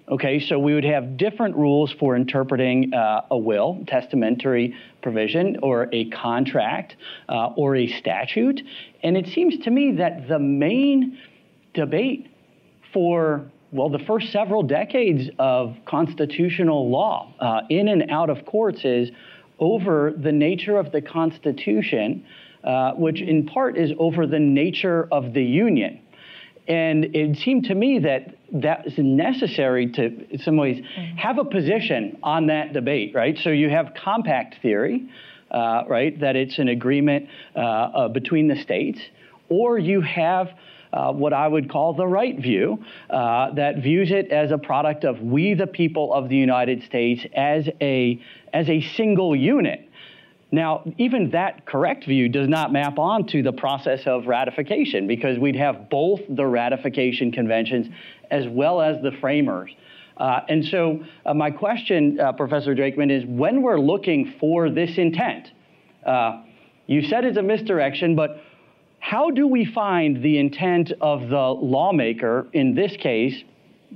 [0.08, 5.88] Okay, so we would have different rules for interpreting uh, a will, testamentary provision, or
[5.92, 6.96] a contract,
[7.28, 8.60] uh, or a statute.
[9.04, 11.16] And it seems to me that the main
[11.74, 12.26] debate
[12.92, 18.84] for well, the first several decades of constitutional law uh, in and out of courts
[18.84, 19.10] is
[19.60, 22.24] over the nature of the Constitution,
[22.64, 26.00] uh, which in part is over the nature of the Union.
[26.68, 31.16] And it seemed to me that that is necessary to, in some ways, mm-hmm.
[31.16, 33.38] have a position on that debate, right?
[33.38, 35.08] So you have compact theory,
[35.50, 39.00] uh, right, that it's an agreement uh, uh, between the states,
[39.48, 40.50] or you have
[40.92, 45.04] uh, what I would call the right view, uh, that views it as a product
[45.04, 48.20] of we, the people of the United States, as a,
[48.52, 49.85] as a single unit.
[50.52, 55.56] Now, even that correct view does not map onto the process of ratification because we'd
[55.56, 57.88] have both the ratification conventions
[58.30, 59.70] as well as the framers.
[60.16, 64.96] Uh, and so, uh, my question, uh, Professor Drakeman, is when we're looking for this
[64.96, 65.50] intent,
[66.06, 66.42] uh,
[66.86, 68.42] you said it's a misdirection, but
[69.00, 73.42] how do we find the intent of the lawmaker in this case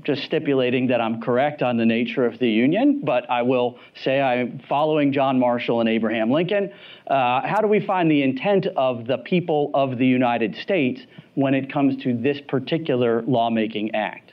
[0.03, 4.21] just stipulating that I'm correct on the nature of the Union, but I will say
[4.21, 6.73] I'm following John Marshall and Abraham Lincoln.
[7.07, 11.03] Uh, how do we find the intent of the people of the United States
[11.35, 14.33] when it comes to this particular lawmaking act?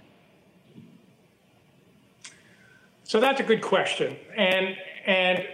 [3.04, 5.48] So that's a good question, and and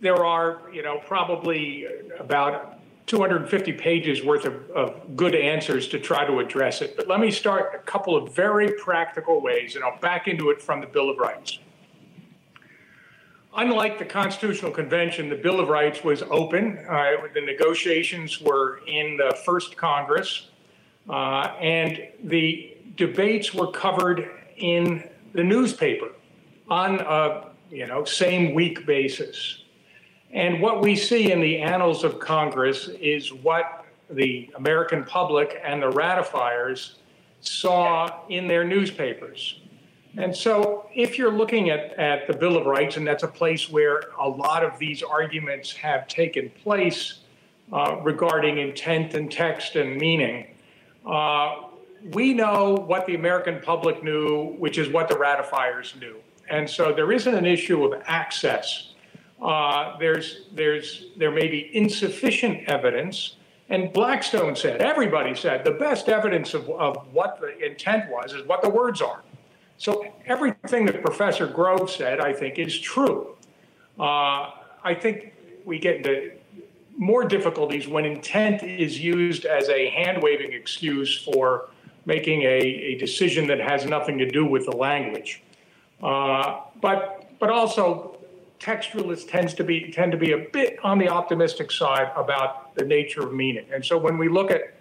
[0.00, 1.86] there are you know probably
[2.18, 2.77] about
[3.08, 6.96] 250 pages worth of, of, good answers to try to address it.
[6.96, 10.60] But let me start a couple of very practical ways, and I'll back into it
[10.60, 11.58] from the Bill of Rights.
[13.56, 16.78] Unlike the Constitutional Convention, the Bill of Rights was open.
[16.88, 20.50] Uh, the negotiations were in the first Congress,
[21.08, 26.10] uh, and the debates were covered in the newspaper
[26.68, 29.64] on a you know same week basis.
[30.32, 35.82] And what we see in the annals of Congress is what the American public and
[35.82, 36.96] the ratifiers
[37.40, 39.60] saw in their newspapers.
[40.16, 43.70] And so, if you're looking at, at the Bill of Rights, and that's a place
[43.70, 47.20] where a lot of these arguments have taken place
[47.72, 50.46] uh, regarding intent and text and meaning,
[51.06, 51.66] uh,
[52.12, 56.16] we know what the American public knew, which is what the ratifiers knew.
[56.50, 58.94] And so, there isn't an issue of access
[59.40, 63.36] uh, there's, there's, there may be insufficient evidence.
[63.68, 68.46] And Blackstone said, everybody said, the best evidence of, of what the intent was is
[68.46, 69.22] what the words are.
[69.76, 73.36] So everything that Professor Grove said, I think, is true.
[73.98, 74.50] Uh,
[74.82, 75.34] I think
[75.64, 76.32] we get into
[76.96, 81.68] more difficulties when intent is used as a hand waving excuse for
[82.06, 85.42] making a, a, decision that has nothing to do with the language.
[86.02, 88.17] Uh, but, but also,
[88.60, 92.84] textualists tends to be tend to be a bit on the optimistic side about the
[92.84, 93.66] nature of meaning.
[93.72, 94.74] And so when we look at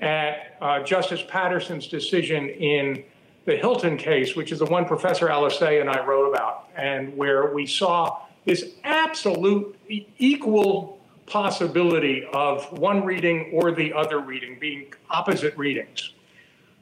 [0.00, 3.04] at uh, Justice Paterson's decision in
[3.44, 7.52] the Hylton case, which is the one Professor Alicea and I wrote about, and where
[7.52, 9.76] we saw this absolute
[10.18, 16.12] equal possibility of one reading or the other reading being opposite readings.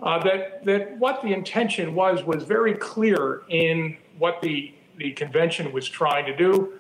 [0.01, 5.72] Uh, that, that what the intention was was very clear in what the the convention
[5.72, 6.74] was trying to do.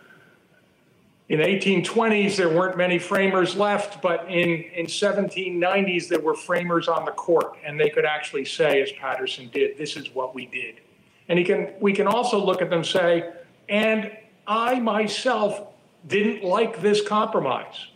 [1.28, 7.04] In 1820s, there weren't many framers left, but in, in 1790s, there were framers on
[7.04, 10.80] the court, and they could actually say, as Paterson did, this is what we did.
[11.28, 13.30] And he can, we can also look at them say,
[13.68, 14.10] and
[14.46, 15.68] I myself
[16.06, 17.88] didn't like this compromise.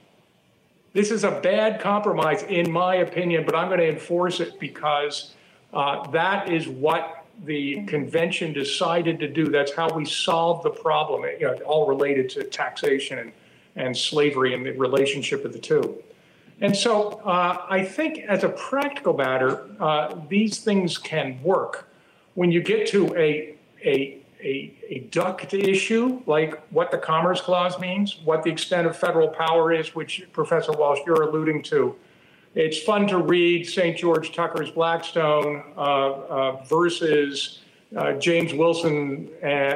[0.92, 5.32] This is a bad compromise, in my opinion, but I'm going to enforce it because
[5.72, 9.48] uh, that is what the convention decided to do.
[9.50, 13.32] That's how we solved the problem, you know, all related to taxation and,
[13.76, 16.02] and slavery and the relationship of the two.
[16.60, 21.88] And so uh, I think, as a practical matter, uh, these things can work.
[22.34, 27.78] When you get to a, a, a, a duct issue, like what the Commerce Clause
[27.80, 31.96] means, what the extent of federal power is, which Professor Walsh, you're alluding to,
[32.54, 33.96] it's fun to read St.
[33.96, 37.60] George Tucker's Blackstone uh, uh, versus
[37.96, 39.72] uh, James Wilson and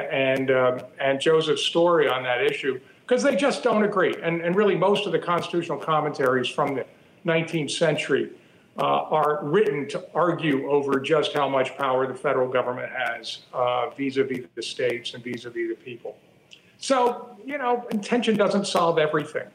[0.47, 4.15] and, uh, and Joseph Story on that issue because they just don't agree.
[4.21, 6.85] And, and really, most of the constitutional commentaries from the
[7.25, 8.31] 19th century
[8.77, 13.39] uh, are written to argue over just how much power the federal government has
[13.97, 16.17] vis a vis the states and vis a vis the people.
[16.79, 19.47] So, you know, intention doesn't solve everything.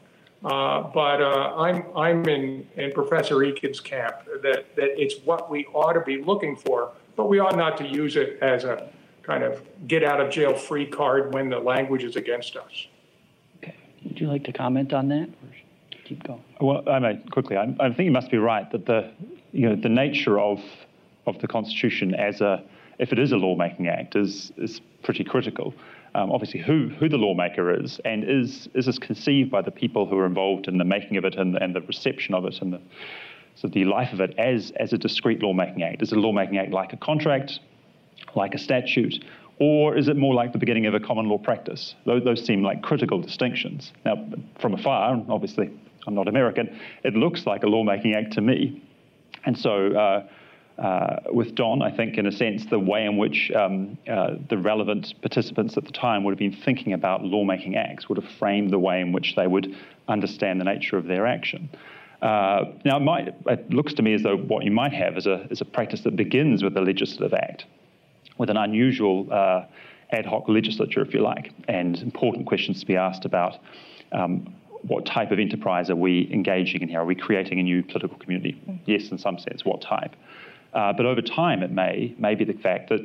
[0.43, 5.65] Uh, but uh, I'm I'm in in Professor Ekins' camp that that it's what we
[5.67, 8.89] ought to be looking for, but we ought not to use it as a
[9.21, 12.87] kind of get out of jail free card when the language is against us.
[13.59, 13.75] Okay.
[14.03, 15.29] Would you like to comment on that?
[15.29, 15.49] Or
[16.03, 16.43] keep going.
[16.59, 17.55] Well, I mean, quickly.
[17.55, 19.11] I, I think you must be right that the
[19.53, 20.59] you know the nature of
[21.25, 22.63] of the Constitution as a,
[22.99, 25.73] if it is a lawmaking act, is, is pretty critical.
[26.15, 30.05] Um, obviously, who, who the lawmaker is, and is, is this conceived by the people
[30.05, 32.73] who are involved in the making of it and, and the reception of it and
[32.73, 32.81] the,
[33.55, 36.03] so the life of it as, as a discrete lawmaking act?
[36.03, 37.59] Is a lawmaking act like a contract,
[38.35, 39.23] like a statute,
[39.59, 41.95] or is it more like the beginning of a common law practice?
[42.05, 43.91] Those, those seem like critical distinctions.
[44.05, 44.15] Now,
[44.59, 45.71] from afar, obviously,
[46.05, 48.83] I'm not American, it looks like a lawmaking act to me.
[49.45, 50.27] And so, uh,
[50.77, 54.57] uh, with Don, I think, in a sense, the way in which um, uh, the
[54.57, 58.71] relevant participants at the time would have been thinking about lawmaking acts would have framed
[58.71, 59.75] the way in which they would
[60.07, 61.69] understand the nature of their action.
[62.21, 65.27] Uh, now, it, might, it, looks to me as though what you might have is
[65.27, 67.65] a, is a practice that begins with a legislative act,
[68.37, 69.65] with an unusual uh,
[70.11, 73.57] ad hoc legislature, if you like, and important questions to be asked about
[74.11, 77.01] um, what type of enterprise are we engaging in here?
[77.01, 78.53] Are we creating a new political community?
[78.53, 78.83] Mm-hmm.
[78.85, 79.63] Yes, in some sense.
[79.65, 80.15] What type?
[80.73, 82.99] Uh, but over time, it may, may be the fact that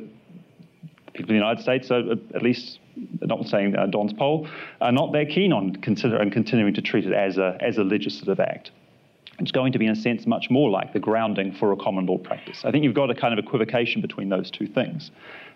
[1.13, 2.79] people in the United States are, at least,
[3.21, 4.47] notwithstanding uh, Don's poll,
[4.81, 7.83] are not that keen on consider and continuing to treat it as a, as a
[7.83, 8.71] legislative act.
[9.39, 12.05] It's going to be, in a sense, much more like the grounding for a common
[12.05, 12.65] law practice.
[12.65, 15.11] I think you've got a kind of equivocation between those two things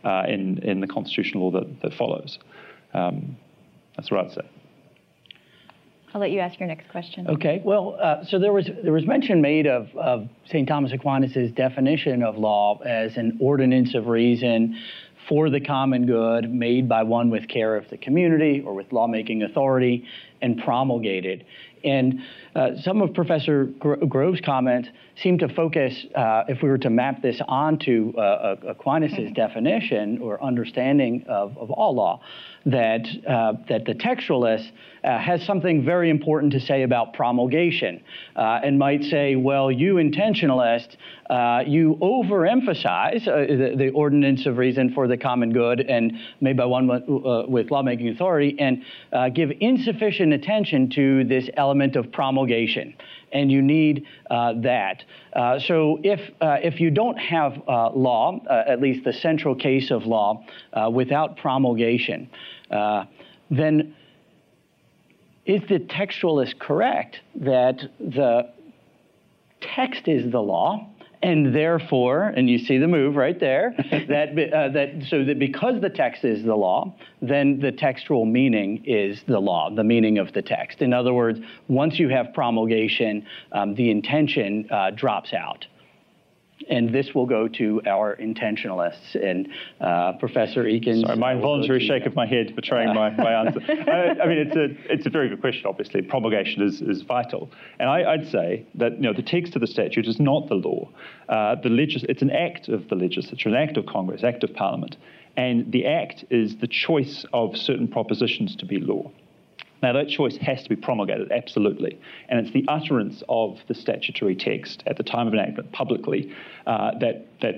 [0.05, 2.39] uh, in, in the constitutional law that, that follows.
[2.93, 3.35] Um,
[3.97, 4.49] that's what I'd say.
[6.13, 7.27] I'll let you ask your next question.
[7.27, 7.61] Okay.
[7.65, 10.67] Well, uh, so there was there was mention made of, of St.
[10.67, 14.79] Thomas Aquinas' definition of law as an ordinance of reason
[15.27, 19.41] for the common good made by one with care of the community or with lawmaking
[19.41, 20.05] authority
[20.41, 21.45] and promulgated.
[21.83, 22.21] And
[22.55, 26.89] uh, some of Professor Gro- Grove's comments seem to focus, uh, if we were to
[26.89, 29.33] map this onto uh, Aquinas' mm-hmm.
[29.33, 32.21] definition or understanding of, of all law,
[32.65, 34.69] that, uh, that the textualist
[35.03, 38.01] uh, has something very important to say about promulgation
[38.37, 40.95] uh, and might say, well, you intentionalist,
[41.29, 46.55] uh, you overemphasize uh, the, the, ordinance of reason for the common good and made
[46.55, 48.83] by one uh, with lawmaking authority and
[49.35, 52.42] give insufficient attention to this element of promulgation
[53.31, 55.03] and you need uh, that.
[55.33, 57.57] Uh, so if uh, if you don't have
[57.95, 60.43] law, at least the central case of law,
[60.91, 62.29] without promulgation,
[63.49, 63.95] then
[65.45, 68.49] is the textualist correct that the
[69.61, 70.87] text is the law
[71.23, 75.81] and therefore, and you see the move right there, that, uh, that so that because
[75.81, 80.33] the text is the law, then the textual meaning is the law, the meaning of
[80.33, 80.81] the text.
[80.81, 85.65] In other words, once you have promulgation, um, the intention uh, drops out
[86.69, 89.15] and this will go to our intentionalists.
[89.15, 89.49] And
[89.81, 91.01] uh, Professor Ekins.
[91.01, 93.59] Sorry, my involuntary shake of my head betraying my, my answer.
[93.69, 96.01] I, I, mean, it's a, it's a very good question, obviously.
[96.01, 97.51] Promulgation is, is vital.
[97.79, 100.55] And I, would say that you know, the text of the statute is not the
[100.55, 100.89] law.
[101.29, 104.53] Uh, the legis- it's an act of the legislature, an act of Congress, act of
[104.53, 104.97] Parliament.
[105.35, 109.11] And the act is the choice of certain propositions to be law.
[109.83, 111.99] Now, that choice has to be promulgated, absolutely.
[112.29, 116.33] And it's the utterance of the statutory text at the time of enactment publicly
[116.65, 117.55] uh, that, that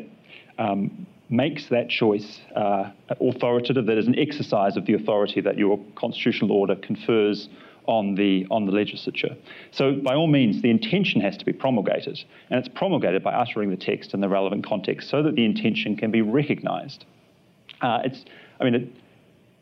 [0.58, 2.90] um, makes that choice uh,
[3.22, 7.48] authoritative, that is an exercise of the authority that your constitutional order confers
[7.86, 9.38] on the, on the legislature.
[9.70, 13.70] So, by all means, the intention has to be promulgated, and it's promulgated by uttering
[13.70, 17.06] the text in the relevant context so that the intention can be recognized.
[17.82, 18.26] Uh, it's,
[18.60, 18.88] I mean, it,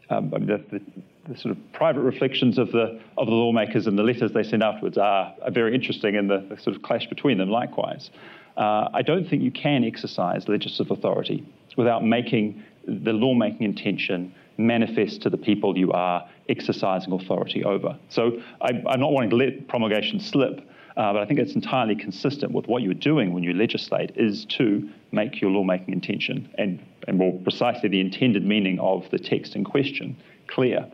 [0.09, 0.82] um, I mean the, the,
[1.28, 4.61] the sort of private reflections of the of the lawmakers and the letters they send
[4.61, 8.09] afterwards are, are very interesting, and the, the, sort of clash between them likewise.
[8.57, 11.45] Uh, I don't think you can exercise legislative authority
[11.76, 17.97] without making the lawmaking intention manifest to the people you are exercising authority over.
[18.09, 20.59] So I, am not wanting to let promulgation slip,
[20.95, 24.45] uh, but I think it's entirely consistent with what you're doing when you legislate is
[24.57, 29.55] to make your lawmaking intention and, and more precisely the intended meaning of the text
[29.55, 30.15] in question
[30.47, 30.91] clear.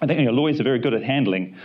[0.00, 1.56] I think you know, lawyers are very good at handling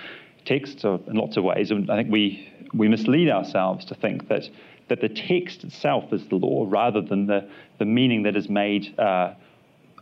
[0.45, 4.49] text in lots of ways, and I think we, we mislead ourselves to think that,
[4.87, 8.97] that the text itself is the law rather than the, the meaning that is made
[8.99, 9.33] uh,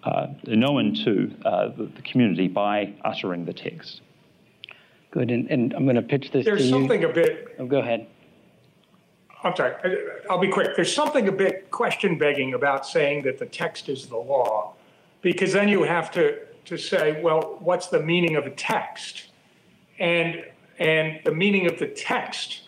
[0.03, 4.01] uh, known to uh, the, the, community by uttering the text.
[5.11, 6.71] Good, and, and I'm going to pitch this There's to you.
[6.71, 7.55] Something a bit.
[7.59, 8.07] Oh, go ahead.
[9.43, 9.75] I'm sorry,
[10.30, 10.75] I'll be quick.
[10.75, 14.73] There's something a bit question begging about saying that the text is the law,
[15.21, 19.30] because then you have to to say, well, what's the meaning of a text?
[19.99, 20.45] And
[20.80, 22.61] and the meaning of the text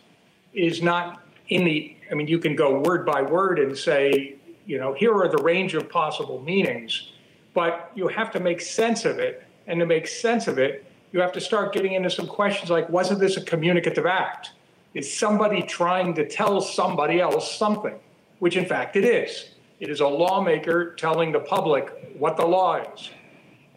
[0.54, 4.36] is not in the I mean, you can go word by word and say,
[4.66, 7.12] you know, here are the range of possible meanings,
[7.54, 9.44] but you have to make sense of it.
[9.68, 12.90] And to make sense of it, you have to start getting into some questions like,
[12.90, 14.54] wasn't this a communicative act?
[14.96, 18.00] Is somebody trying to tell somebody else something?
[18.40, 19.50] which in fact it is.
[19.80, 23.12] It is a lawmaker telling the public what the law is.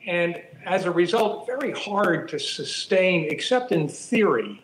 [0.07, 4.63] And as a result, very hard to sustain, except in theory,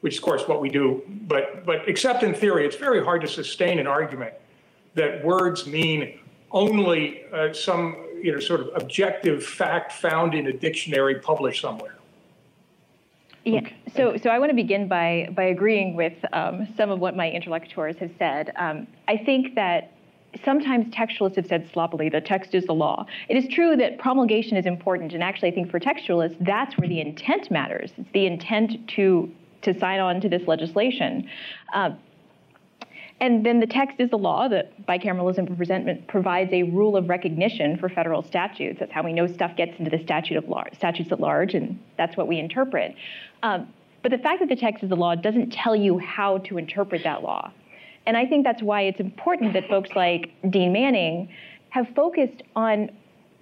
[0.00, 3.20] which is, of course, what we do, but, but except in theory, it's very hard
[3.22, 4.34] to sustain an argument
[4.94, 6.20] that words mean
[6.52, 11.96] only uh, some you know, sort of objective fact found in a dictionary published somewhere.
[13.44, 13.60] Yeah.
[13.94, 17.30] So, so I want to begin by by agreeing with um, some of what my
[17.30, 18.52] interlocutors have said.
[18.56, 19.92] Um, I think that
[20.44, 23.06] sometimes textualists have said sloppily the text is the law.
[23.28, 26.88] It is true that promulgation is important, and actually, I think for textualists, that's where
[26.88, 27.92] the intent matters.
[27.96, 29.30] It's the intent to
[29.62, 31.28] to sign on to this legislation.
[31.72, 31.90] Uh,
[33.20, 37.78] and then the text is the law that bicameralism presentment provides a rule of recognition
[37.78, 38.78] for federal statutes.
[38.78, 41.78] That's how we know stuff gets into the statute of lar- statutes at large, and
[41.96, 42.94] that's what we interpret.
[43.42, 43.72] Um,
[44.02, 47.02] but the fact that the text is the law doesn't tell you how to interpret
[47.04, 47.50] that law.
[48.06, 51.28] And I think that's why it's important that folks like Dean Manning
[51.70, 52.90] have focused on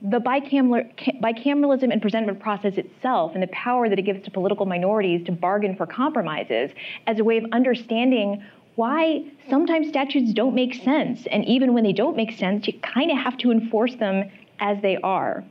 [0.02, 5.24] the bicameralism and presentment process itself and the power that it gives to political minorities
[5.26, 6.70] to bargain for compromises
[7.06, 8.44] as a way of understanding
[8.74, 11.26] why sometimes statutes don't make sense.
[11.30, 14.80] And even when they don't make sense, you kind of have to enforce them as
[14.82, 15.44] they are.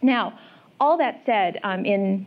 [0.00, 0.38] Now,
[0.78, 2.26] all that said, um, in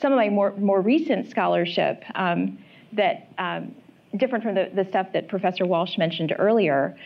[0.00, 2.58] some of my more, more recent scholarship um,
[2.94, 3.74] that um,
[4.16, 6.96] different from the, the stuff that Professor Walsh mentioned earlier,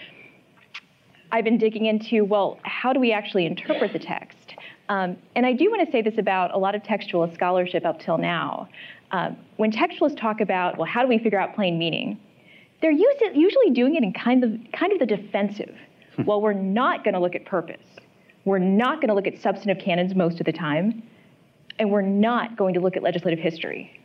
[1.31, 4.55] I've been digging into, well, how do we actually interpret the text?
[4.89, 8.01] Um, and I do want to say this about a lot of textualist scholarship up
[8.01, 8.69] till now.
[9.11, 12.19] Um, when textualists talk about, well, how do we figure out plain meaning?
[12.81, 15.77] they're usually doing it in kind of, kind of the defensive.
[16.17, 16.25] Hmm.
[16.25, 17.87] well, we're not going to look at purpose.
[18.45, 21.03] We're not going to look at substantive canons most of the time.
[21.79, 24.01] And we're not going to look at legislative history.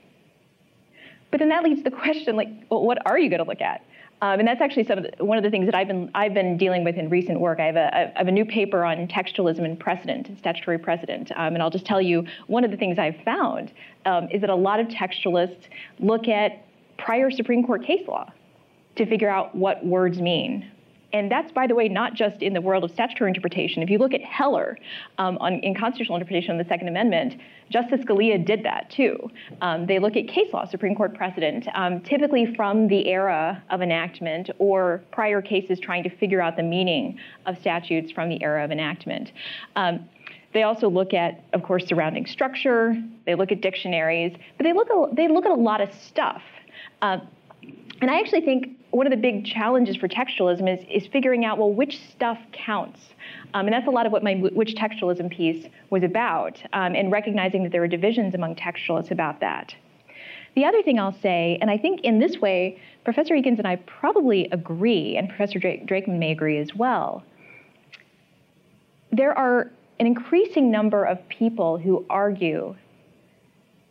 [1.33, 3.59] But then that leads to the question, like, well, what are you going to look
[3.59, 3.83] at?
[4.21, 6.35] Um, and that's actually some of the, one of the things that I've been I've
[6.35, 7.59] been dealing with in recent work.
[7.59, 11.71] I have have a new paper on textualism and precedent, statutory precedent, um, and I'll
[11.71, 13.71] just tell you one of the things I've found
[14.05, 16.67] um, is that a lot of textualists look at
[16.99, 18.31] prior Supreme Court case law
[18.97, 20.69] to figure out what words mean.
[21.13, 23.83] And that's, by the way, not just in the world of statutory interpretation.
[23.83, 24.77] If you look at Heller
[25.19, 27.35] um, on, in constitutional interpretation of the Second Amendment,
[27.69, 29.29] Justice Scalia did that too.
[29.61, 33.83] Um, they look at case law, Supreme Court precedent, um, typically from the era of
[33.83, 38.63] enactment or prior cases trying to figure out the meaning of statutes from the era
[38.65, 39.31] of enactment.
[39.75, 40.09] Um,
[40.53, 42.95] they also look at, of course, surrounding structure.
[43.25, 46.41] They look at dictionaries, but they look they look at a lot of stuff.
[47.01, 47.19] Uh,
[48.01, 51.57] and I actually think one of the big challenges for textualism is, is figuring out,
[51.57, 52.99] well, which stuff counts?
[53.55, 57.11] Um, and that's a lot of what my which textualism piece was about, um, and
[57.11, 59.73] recognizing that there are divisions among textualists about that.
[60.55, 63.77] The other thing I'll say, and I think in this way, Professor Ekins and I
[63.77, 67.23] probably agree, and Professor Drake, Drakeman may agree as well.
[69.11, 72.75] There are an increasing number of people who argue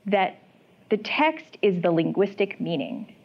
[0.07, 0.38] that
[0.90, 3.16] the text is the linguistic meaning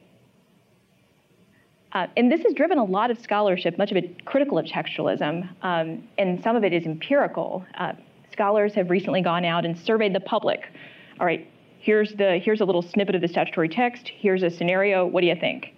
[1.93, 5.47] uh, and this has driven a lot of scholarship, much of it critical of textualism,
[5.61, 7.65] um, and some of it is empirical.
[7.77, 7.93] Uh,
[8.31, 10.71] scholars have recently gone out and surveyed the public.
[11.19, 14.09] All right, here's the here's a little snippet of the statutory text.
[14.09, 15.05] Here's a scenario.
[15.05, 15.73] What do you think?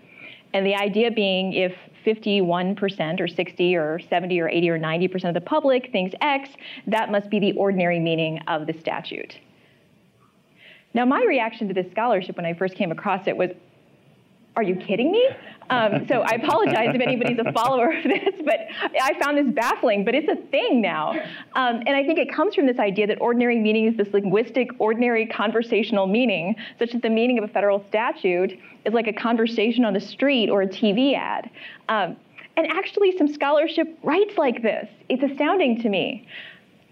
[0.54, 5.34] And the idea being, if 51% or 60 or 70 or 80 or 90% of
[5.34, 6.50] the public thinks X,
[6.88, 9.38] that must be the ordinary meaning of the statute.
[10.94, 13.52] Now, my reaction to this scholarship when I first came across it was,
[14.60, 15.26] are you kidding me?
[15.70, 18.60] Um, so I apologize if anybody's a follower of this, but
[19.02, 21.12] I found this baffling, but it's a thing now.
[21.54, 24.70] Um, and I think it comes from this idea that ordinary meaning is this linguistic,
[24.80, 29.86] ordinary conversational meaning, such that the meaning of a federal statute is like a conversation
[29.86, 31.50] on the street or a TV ad.
[31.88, 32.18] Um,
[32.58, 34.90] and actually, some scholarship writes like this.
[35.08, 36.28] It's astounding to me.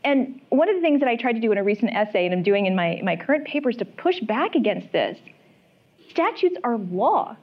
[0.05, 2.33] And one of the things that I tried to do in a recent essay, and
[2.33, 5.17] I'm doing in my, my current paper, is to push back against this.
[6.09, 7.35] Statutes are law.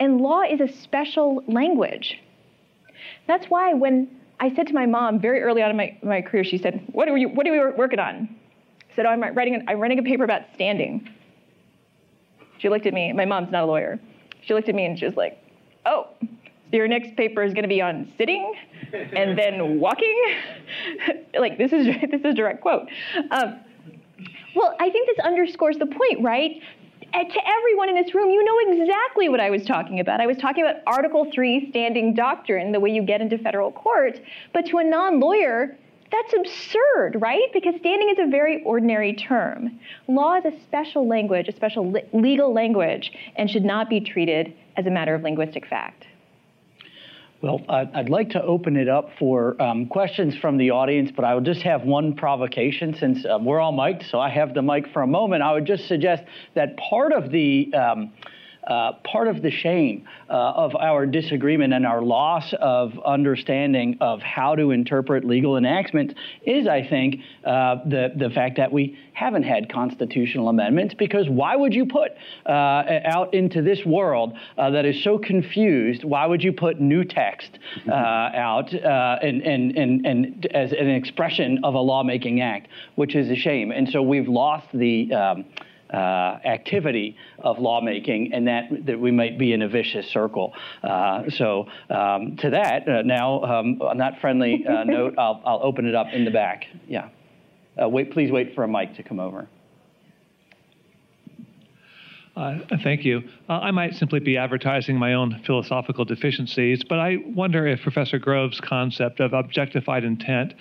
[0.00, 2.20] And law is a special language.
[3.26, 4.08] That's why when
[4.40, 7.08] I said to my mom very early on in my, my career, she said, what
[7.08, 8.36] are, you, what are we working on?
[8.90, 11.08] I said, oh, I'm writing, I'm writing a paper about standing.
[12.58, 14.00] She looked at me, my mom's not a lawyer.
[14.42, 15.38] She looked at me and she was like,
[15.86, 18.54] oh, so your next paper is gonna be on sitting
[18.92, 20.22] and then walking?
[21.38, 22.88] like this is, this is a direct quote.
[23.30, 23.60] Um,
[24.56, 26.60] well, I think this underscores the point, right?
[27.14, 30.20] Eh, to everyone in this room, you know exactly what I was talking about.
[30.20, 34.20] I was talking about Article 3 standing doctrine, the way you get into federal court.
[34.52, 35.76] But to a non lawyer,
[36.10, 37.52] that's absurd, right?
[37.52, 39.78] Because standing is a very ordinary term.
[40.08, 44.86] Law is a special language, a special legal language, and should not be treated as
[44.86, 46.06] a matter of linguistic fact.
[47.44, 51.34] Well, I'd like to open it up for um, questions from the audience, but I
[51.34, 54.88] will just have one provocation since um, we're all mic'd, so I have the mic
[54.94, 55.42] for a moment.
[55.42, 56.22] I would just suggest
[56.54, 58.14] that part of the um,
[58.66, 64.20] uh, part of the shame uh, of our disagreement and our loss of understanding of
[64.22, 66.14] how to interpret legal enactments
[66.46, 71.54] is, I think, uh, the, the fact that we haven't had constitutional amendments because why
[71.54, 72.12] would you put
[72.46, 77.04] uh, out into this world uh, that is so confused, why would you put new
[77.04, 77.58] text
[77.88, 83.36] out and, and, and, and as an expression of a lawmaking act, which is a
[83.36, 83.70] shame.
[83.70, 85.44] And so we've lost the um,
[85.94, 90.52] uh, activity of lawmaking, and that, that we might be in a vicious circle.
[90.82, 95.60] Uh, so, um, to that, uh, now um, on that friendly uh, note, I'll, I'll
[95.62, 96.64] open it up in the back.
[96.88, 97.08] Yeah.
[97.80, 99.48] Uh, wait, please wait for a mic to come over.
[102.36, 103.22] Uh, thank you.
[103.48, 108.18] Uh, I might simply be advertising my own philosophical deficiencies, but I wonder if Professor
[108.18, 110.54] Grove's concept of objectified intent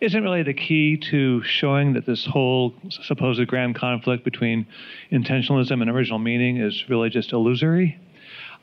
[0.00, 4.66] isn't really the key to showing that this whole supposed grand conflict between
[5.12, 7.98] intentionalism and original meaning is really just illusory.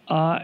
[0.07, 0.39] Uh,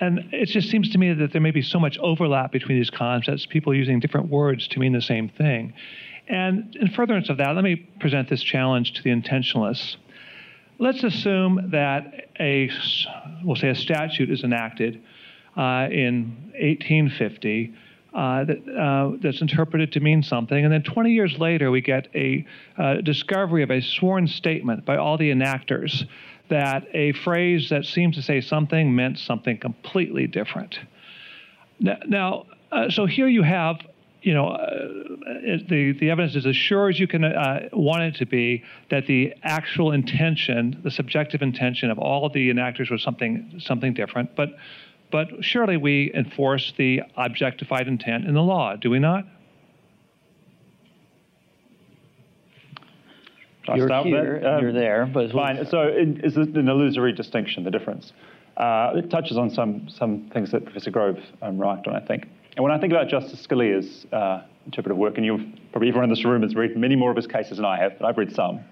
[0.00, 2.90] and it just seems to me that there may be so much overlap between these
[2.90, 5.72] concepts, people using different words to mean the same thing.
[6.28, 9.96] And in furtherance of that, let me present this challenge to the intentionalists.
[10.78, 12.70] Let's assume that a,
[13.44, 15.00] we'll say a statute is enacted
[15.56, 17.74] uh, in 1850
[18.14, 20.64] uh, that, uh, that's interpreted to mean something.
[20.64, 22.46] And then 20 years later, we get a
[22.78, 26.04] uh, discovery of a sworn statement by all the enactors
[26.48, 30.78] that a phrase that seemed to say something meant something completely different.
[31.80, 33.78] Now, now uh, so here you have,
[34.22, 34.88] you know, uh,
[35.68, 39.06] the, the evidence is as sure as you can uh, want it to be that
[39.06, 44.34] the actual intention, the subjective intention of all of the enactors was something something different.
[44.36, 44.50] But
[45.14, 49.24] but surely we enforce the objectified intent in the law, do we not?
[53.76, 55.64] You're here, um, you're there, but fine.
[55.66, 57.62] So, is it an illusory distinction?
[57.62, 58.12] The difference.
[58.56, 62.26] Uh, it touches on some some things that Professor Grove um, on, I think.
[62.56, 66.10] And when I think about Justice Scalia's uh, interpretive work, and you've probably everyone in
[66.10, 68.34] this room has read many more of his cases than I have, but I've read
[68.34, 68.64] some.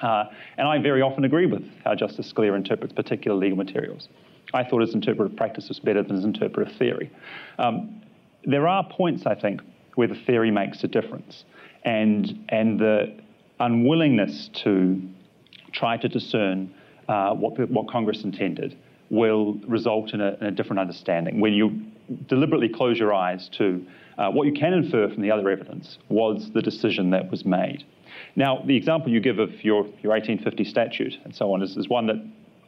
[0.00, 4.08] Uh, and I very often agree with how Justice Scalia interprets particular legal materials.
[4.54, 7.10] I thought his interpretive practice was better than his interpretive theory.
[7.58, 8.00] Um,
[8.44, 9.60] there are points, I think,
[9.96, 11.44] where the theory makes a difference,
[11.84, 13.14] and and the
[13.60, 15.02] unwillingness to
[15.72, 16.72] try to discern
[17.08, 18.78] uh, what what Congress intended
[19.10, 21.40] will result in a, in a, different understanding.
[21.40, 21.82] When you
[22.26, 23.84] deliberately close your eyes to
[24.18, 27.84] uh, what you can infer from the other evidence was the decision that was made.
[28.36, 31.88] Now, the example you give of your, your 1850 statute and so on is, is
[31.88, 32.16] one that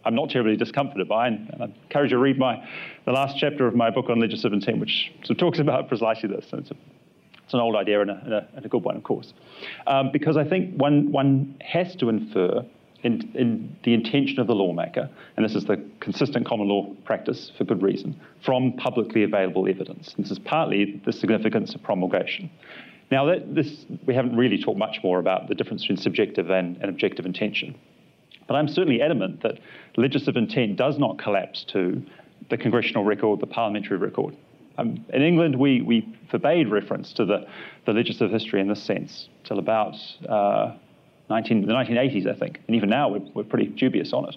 [0.07, 1.27] I'm not terribly discomforted by.
[1.27, 2.67] And, I encourage you to read my,
[3.05, 6.29] the last chapter of my book on legislative intent, which sort of talks about precisely
[6.29, 6.47] this.
[6.53, 6.77] it's, a,
[7.45, 9.35] it's, an old idea and a, and a, and a good one, of course.
[9.87, 12.65] Um, because I think one, one has to infer
[13.03, 17.53] in, in, the intention of the lawmaker, and this is the consistent common law practice
[17.59, 20.15] for good reason, from publicly available evidence.
[20.19, 22.51] This is partly the significance of promulgation.
[23.11, 26.77] Now, that, this, we haven't really talked much more about the difference between subjective and,
[26.79, 27.77] and objective intention.
[28.47, 29.59] But I'm certainly adamant that
[29.97, 32.03] legislative intent does not collapse to
[32.51, 34.37] the congressional record, the parliamentary record.
[34.79, 37.47] Um, in England, we, we forbade reference to the,
[37.87, 39.95] the legislative history in this sense till about
[40.29, 40.77] uh,
[41.31, 42.61] 19, the 1980s, I think.
[42.67, 44.37] And even now, we're, we're pretty dubious on it.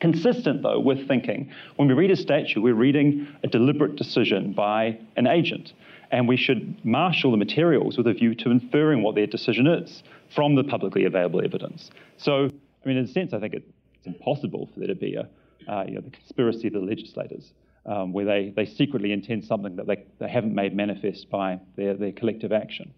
[0.00, 4.98] Consistent, though, with thinking when we read a statute, we're reading a deliberate decision by
[5.16, 5.74] an agent.
[6.10, 10.02] And we should marshal the materials with a view to inferring what their decision is
[10.34, 11.90] from the publicly available evidence.
[12.16, 12.50] So
[12.84, 13.66] I mean, in a sense, I think it's
[14.04, 15.28] impossible for there to be a,
[15.70, 17.52] uh, you know, the conspiracy of the legislators,
[17.86, 21.94] um, where they, they secretly intend something that they, they haven't made manifest by their,
[21.94, 22.92] their collective action.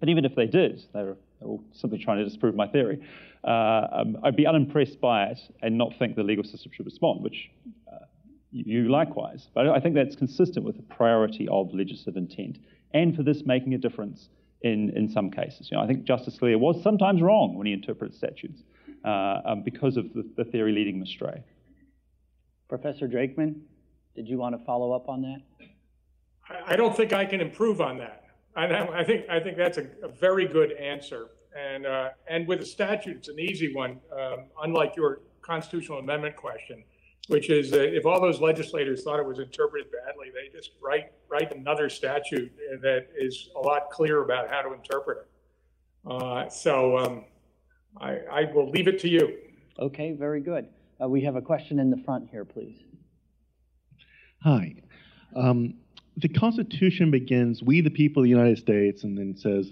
[0.00, 3.04] But even if they did, they were, they simply trying to disprove my theory,
[3.44, 7.22] uh, um, I'd be unimpressed by it and not think the legal system should respond,
[7.22, 7.50] which
[7.92, 8.04] uh,
[8.52, 9.48] you, likewise.
[9.54, 12.58] But I think that's consistent with the priority of legislative intent
[12.94, 14.28] and for this making a difference
[14.62, 15.68] in, in some cases.
[15.70, 18.62] You know, I think Justice Scalia was sometimes wrong when he interprets statutes
[19.04, 21.42] um, because of the, the, theory leading them astray.
[22.68, 23.60] Professor Drakeman,
[24.14, 25.40] did you want to follow up on that?
[26.66, 28.24] I don't think I can improve on that.
[28.56, 31.28] I, I think I think that's a, a very good answer.
[31.56, 36.36] And uh, and with a statute, it's an easy one, um, unlike your constitutional amendment
[36.36, 36.84] question,
[37.28, 41.12] which is uh, if all those legislators thought it was interpreted badly, they just write
[41.28, 46.10] write another statute that is a lot clearer about how to interpret it.
[46.10, 47.24] Uh, so um,
[48.00, 49.38] I, I will leave it to you.
[49.78, 50.68] Okay, very good.
[51.02, 52.76] Uh, we have a question in the front here, please.
[54.42, 54.74] Hi.
[55.36, 55.74] Um,
[56.16, 59.70] the Constitution begins, "We the people of the United States," and then says,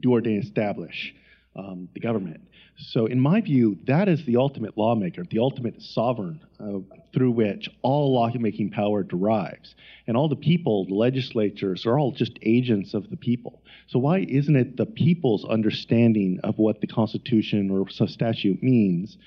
[0.00, 1.14] "Do ordain, and establish."
[1.56, 2.40] Um, the government.
[2.76, 7.68] So, in my view, that is the ultimate lawmaker, the ultimate sovereign uh, through which
[7.82, 9.74] all lawmaking power derives.
[10.06, 13.62] And all the people, the legislatures, are all just agents of the people.
[13.86, 19.18] So, why isn't it the people's understanding of what the Constitution or statute means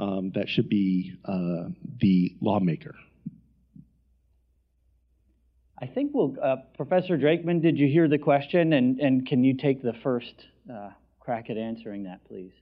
[0.00, 1.68] um, that should be uh,
[2.00, 2.96] the lawmaker?
[5.78, 8.72] I think we'll, uh, Professor Drakeman, did you hear the question?
[8.72, 10.90] And, and can you take the first uh,
[11.20, 12.52] crack at answering that, please?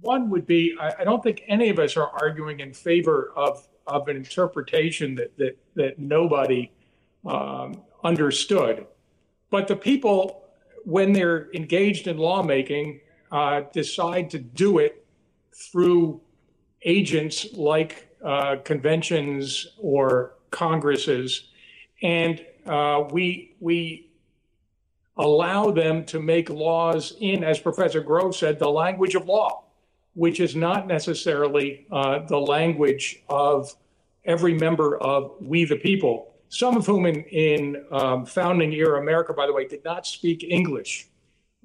[0.00, 3.66] One would be I, I, don't think any of us are arguing in favor of,
[3.86, 6.70] of an interpretation that, that, that nobody
[7.26, 8.86] um, understood.
[9.50, 10.44] But the people,
[10.84, 15.04] when they're engaged in lawmaking, uh, decide to do it
[15.52, 16.20] through
[16.82, 21.50] agents like uh, conventions or congresses
[22.02, 24.10] and uh, we we
[25.16, 29.64] allow them to make laws in, as Professor Grove said, the language of law,
[30.20, 33.74] which is not necessarily uh, the language of
[34.26, 36.34] every member of we the people.
[36.50, 40.44] Some of whom in, in um, founding era America, by the way, did not speak
[40.44, 41.08] English.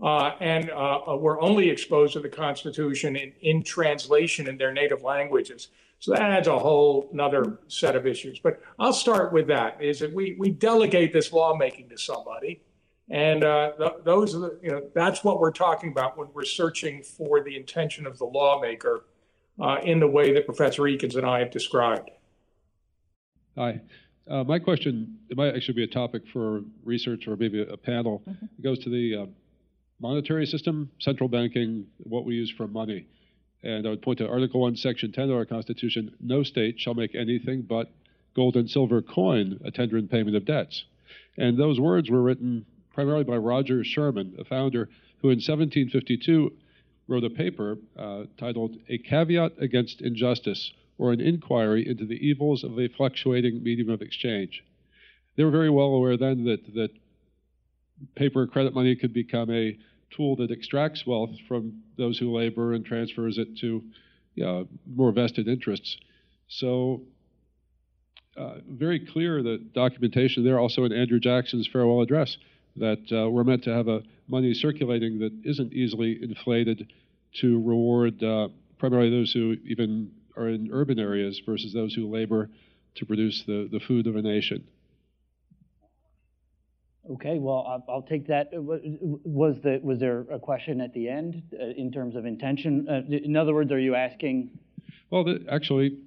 [0.01, 5.03] Uh, and uh, were only exposed to the Constitution in, in translation in their native
[5.03, 5.67] languages.
[5.99, 8.39] So that adds a whole another set of issues.
[8.39, 12.61] But I'll start with that: is that we we delegate this lawmaking to somebody,
[13.09, 16.43] and uh, th- those are the, you know that's what we're talking about when we're
[16.43, 19.05] searching for the intention of the lawmaker
[19.61, 22.11] uh, in the way that Professor Ekins and I have described.
[23.57, 23.79] Hi.
[24.29, 28.23] Uh, my question, it might actually be a topic for research or maybe a panel.
[28.27, 28.45] Mm-hmm.
[28.57, 29.25] It goes to the uh,
[29.99, 33.07] monetary system, central banking, what we use for money.
[33.63, 36.95] And I would point to Article 1, Section 10 of our Constitution no state shall
[36.95, 37.91] make anything but
[38.35, 40.85] gold and silver coin a tender in payment of debts.
[41.37, 42.65] And those words were written
[42.95, 44.89] primarily by Roger Sherman, a founder
[45.21, 46.51] who in 1752
[47.07, 52.63] wrote a paper uh, titled A Caveat Against Injustice, or an inquiry into the evils
[52.63, 54.63] of a fluctuating medium of exchange.
[55.35, 56.91] They were very well aware then that, that
[58.15, 59.77] paper credit money could become a
[60.15, 63.83] tool that extracts wealth from those who labor and transfers it to
[64.87, 65.97] more vested interests.
[66.47, 67.01] So,
[68.37, 72.37] uh, very clear the documentation there, also in Andrew Jackson's farewell address,
[72.77, 76.91] that uh, we're meant to have a money circulating that isn't easily inflated
[77.41, 78.47] to reward uh,
[78.77, 82.49] primarily those who even are in urban areas versus those who labor
[82.95, 84.65] to produce the, the food of a nation.
[87.11, 88.47] Okay, well, I'll, I'll take that.
[88.47, 92.87] Uh, was the was there a question at the end uh, in terms of intention?
[92.89, 94.49] Uh, in other words, are you asking?
[95.11, 95.99] Well, the, actually,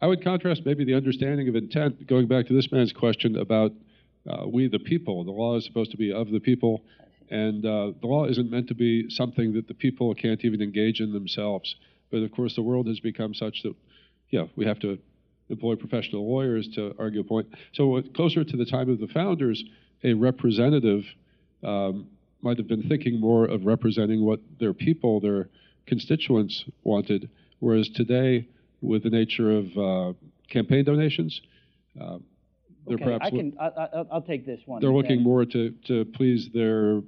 [0.00, 3.72] I would contrast maybe the understanding of intent going back to this man's question about
[4.28, 5.24] uh, we the people.
[5.24, 6.84] The law is supposed to be of the people,
[7.30, 11.00] and uh, the law isn't meant to be something that the people can't even engage
[11.00, 11.76] in themselves.
[12.10, 13.74] But of course, the world has become such that,
[14.30, 14.98] yeah, we have to
[15.48, 17.48] employ professional lawyers to argue a point.
[17.72, 19.62] So closer to the time of the founders
[20.02, 21.04] a representative
[21.62, 22.08] um,
[22.42, 25.48] might have been thinking more of representing what their people, their
[25.86, 28.46] constituents wanted, whereas today,
[28.82, 30.12] with the nature of uh,
[30.50, 31.40] campaign donations,
[32.00, 32.18] uh,
[32.86, 33.56] they're okay, perhaps I can.
[33.60, 34.80] I, i'll take this one.
[34.80, 37.02] They're looking more to to please their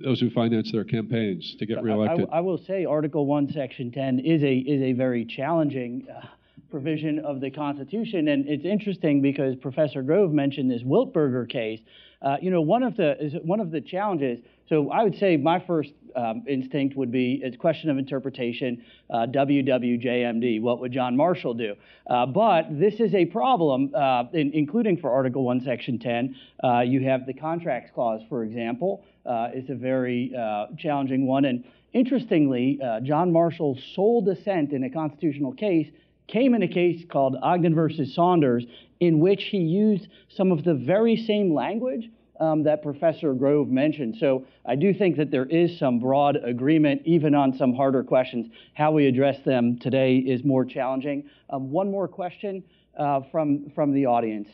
[0.00, 2.28] those who finance their campaigns to get reelected.
[2.30, 6.06] I, I, I will say Article One, Section 10 is a is a very challenging.
[6.08, 6.26] Uh,
[6.70, 8.28] provision of the Constitution.
[8.28, 11.80] And it's interesting because Professor Grove mentioned this Wiltberger case.
[12.22, 14.38] Uh, you know, one of the is one of the challenges.
[14.68, 18.82] So I would say my first um, instinct would be it's question of interpretation.
[19.08, 20.60] Uh, WWJMD.
[20.60, 21.74] What would John Marshall do?
[22.06, 26.36] Uh, but this is a problem, uh, in, including for Article One, Section 10.
[26.62, 29.04] Uh, you have the contracts clause, for example.
[29.26, 30.32] Uh, it's a very
[30.78, 31.44] challenging one.
[31.44, 35.88] And interestingly, John Marshall's sole dissent in a constitutional case
[36.26, 38.64] came in a case called Ogden versus Saunders,
[39.00, 42.08] in which he used some of the very same language
[42.40, 44.16] um, that Professor Grove mentioned.
[44.18, 48.46] So I do think that there is some broad agreement, even on some harder questions.
[48.74, 51.28] How we address them today is more challenging.
[51.50, 52.64] Um, one more question
[52.98, 54.48] uh, from, from the audience.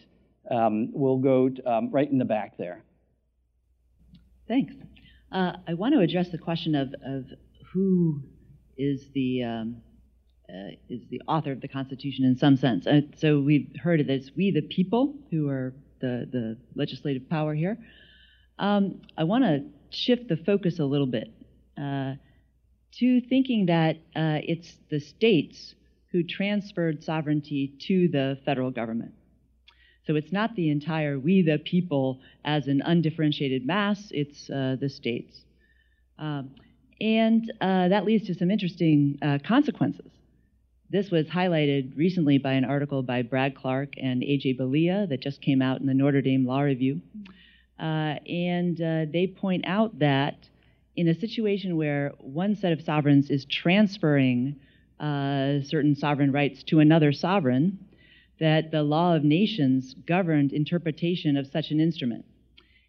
[0.50, 2.82] Um, we'll go um, right in the back there.
[4.48, 4.74] Thanks.
[5.32, 7.24] Uh, I want to address the question of, of
[7.72, 8.22] who
[8.76, 9.82] is the um,
[10.48, 12.86] uh, is the author of the Constitution in some sense.
[12.86, 17.54] Uh, so we've heard it as we the people who are the, the legislative power
[17.54, 17.78] here.
[18.58, 21.32] Um, I want to shift the focus a little bit
[21.80, 22.14] uh,
[22.98, 25.74] to thinking that uh, it's the states
[26.12, 29.12] who transferred sovereignty to the federal government.
[30.06, 34.88] So it's not the entire we the people as an undifferentiated mass, it's uh, the
[34.88, 35.42] states.
[36.18, 36.50] Um,
[37.00, 40.10] and uh, that leads to some interesting uh, consequences.
[40.88, 45.40] This was highlighted recently by an article by Brad Clark and AJ Bellia that just
[45.40, 47.00] came out in the Notre Dame Law Review.
[47.78, 50.48] Uh, and uh, they point out that
[50.94, 54.56] in a situation where one set of sovereigns is transferring
[55.00, 57.78] uh, certain sovereign rights to another sovereign,
[58.38, 62.24] that the law of nations governed interpretation of such an instrument.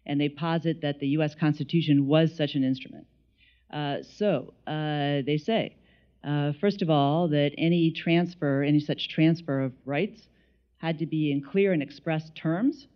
[0.06, 3.06] And they posit that the US Constitution was such an instrument.
[3.72, 5.74] Uh, so uh, they say,
[6.24, 10.20] uh, first of all, that any transfer, any such transfer of rights
[10.78, 12.86] had to be in clear and express terms.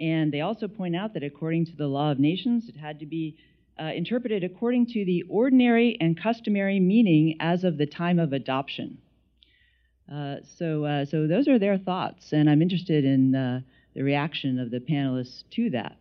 [0.00, 3.06] And they also point out that according to the law of nations, it had to
[3.06, 3.36] be
[3.80, 8.98] uh, interpreted according to the ordinary and customary meaning as of the time of adoption.
[10.12, 13.60] Uh, so, uh, so those are their thoughts, and I'm interested in uh,
[13.94, 15.96] the reaction of the panelists to that.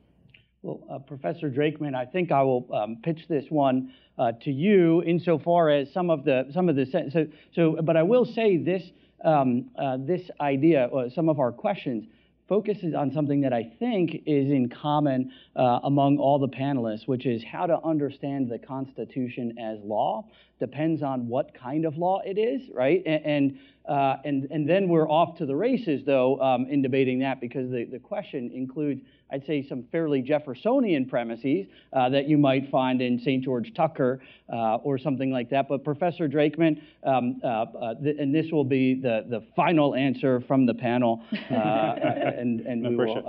[0.63, 5.01] Well, uh, Professor Drakeman, I think I will um, pitch this one uh, to you
[5.03, 7.81] insofar as some of the some of the so so.
[7.81, 8.83] But I will say this
[9.25, 9.71] um,
[10.05, 12.05] this idea, some of our questions
[12.51, 17.25] focuses on something that I think is in common uh, among all the panelists, which
[17.25, 20.25] is how to understand the Constitution as law.
[20.61, 23.03] Depends on what kind of law it is, right?
[23.05, 27.19] And and, uh, and, and, then we're off to the races, though, um, in debating
[27.19, 29.01] that because the, the question includes
[29.31, 33.43] I'd say, some fairly Jeffersonian premises uh, that you might find in St.
[33.43, 34.19] George Tucker
[34.51, 35.69] uh, or something like that.
[35.69, 40.41] But Professor Drakeman, um, uh, uh th- and this will be the, the final answer
[40.41, 43.23] from the panel, uh, and, and we will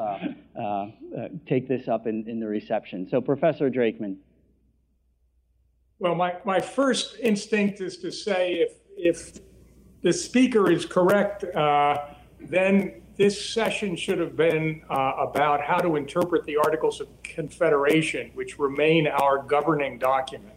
[0.59, 3.09] uh, take this up in, in the reception.
[3.09, 4.17] So, Professor Drakeman.
[6.03, 9.39] Well, my, my first instinct is to say if, if
[10.03, 11.45] the speaker is correct,
[12.41, 18.33] then this session should have been uh, about how to interpret the Articles of Confederation,
[18.35, 20.57] which remain our governing document.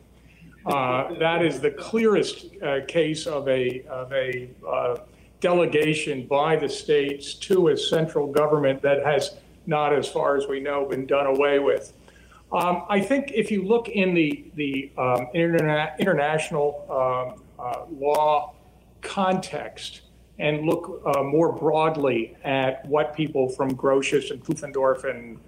[0.65, 4.97] Uh, that is the clearest uh, case of a, of a uh,
[5.41, 9.35] delegation by the states to a central government that has
[9.67, 11.93] not, as far as we know, been done away with.
[12.55, 18.53] Um, I think if you look in the, the um, interna- international um, uh, law
[19.01, 20.01] context,
[20.39, 25.39] and look uh, more broadly at what people from Grotius and Pufendorf and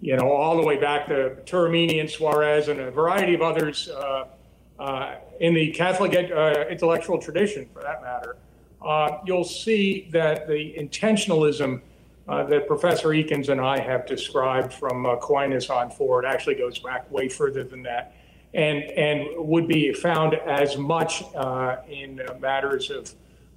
[0.00, 3.90] you know all the way back to Turamini and Suarez and a variety of others
[3.90, 4.24] uh,
[4.78, 8.36] uh, in the Catholic uh, intellectual tradition, for that matter,
[8.80, 11.82] uh, you'll see that the intentionalism
[12.28, 17.10] uh, that Professor Ekins and I have described from Aquinas on forward actually goes back
[17.10, 18.14] way further than that.
[18.54, 21.22] And, and would be found as much
[21.88, 23.14] in matters of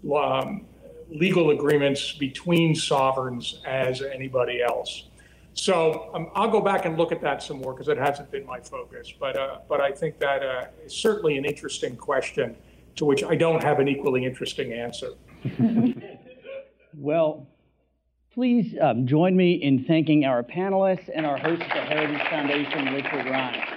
[0.09, 0.66] um,
[1.09, 5.07] legal agreements between sovereigns as anybody else.
[5.53, 8.45] So um, I'll go back and look at that some more because it hasn't been
[8.45, 9.13] my focus.
[9.18, 12.57] But uh, but I think that uh, is certainly an interesting question
[12.97, 15.11] to which I don't have an equally interesting answer.
[16.93, 17.47] well,
[18.36, 22.93] please um, join me in thanking our panelists and our host of the Heritage Foundation,
[22.93, 23.74] Richard Ryan.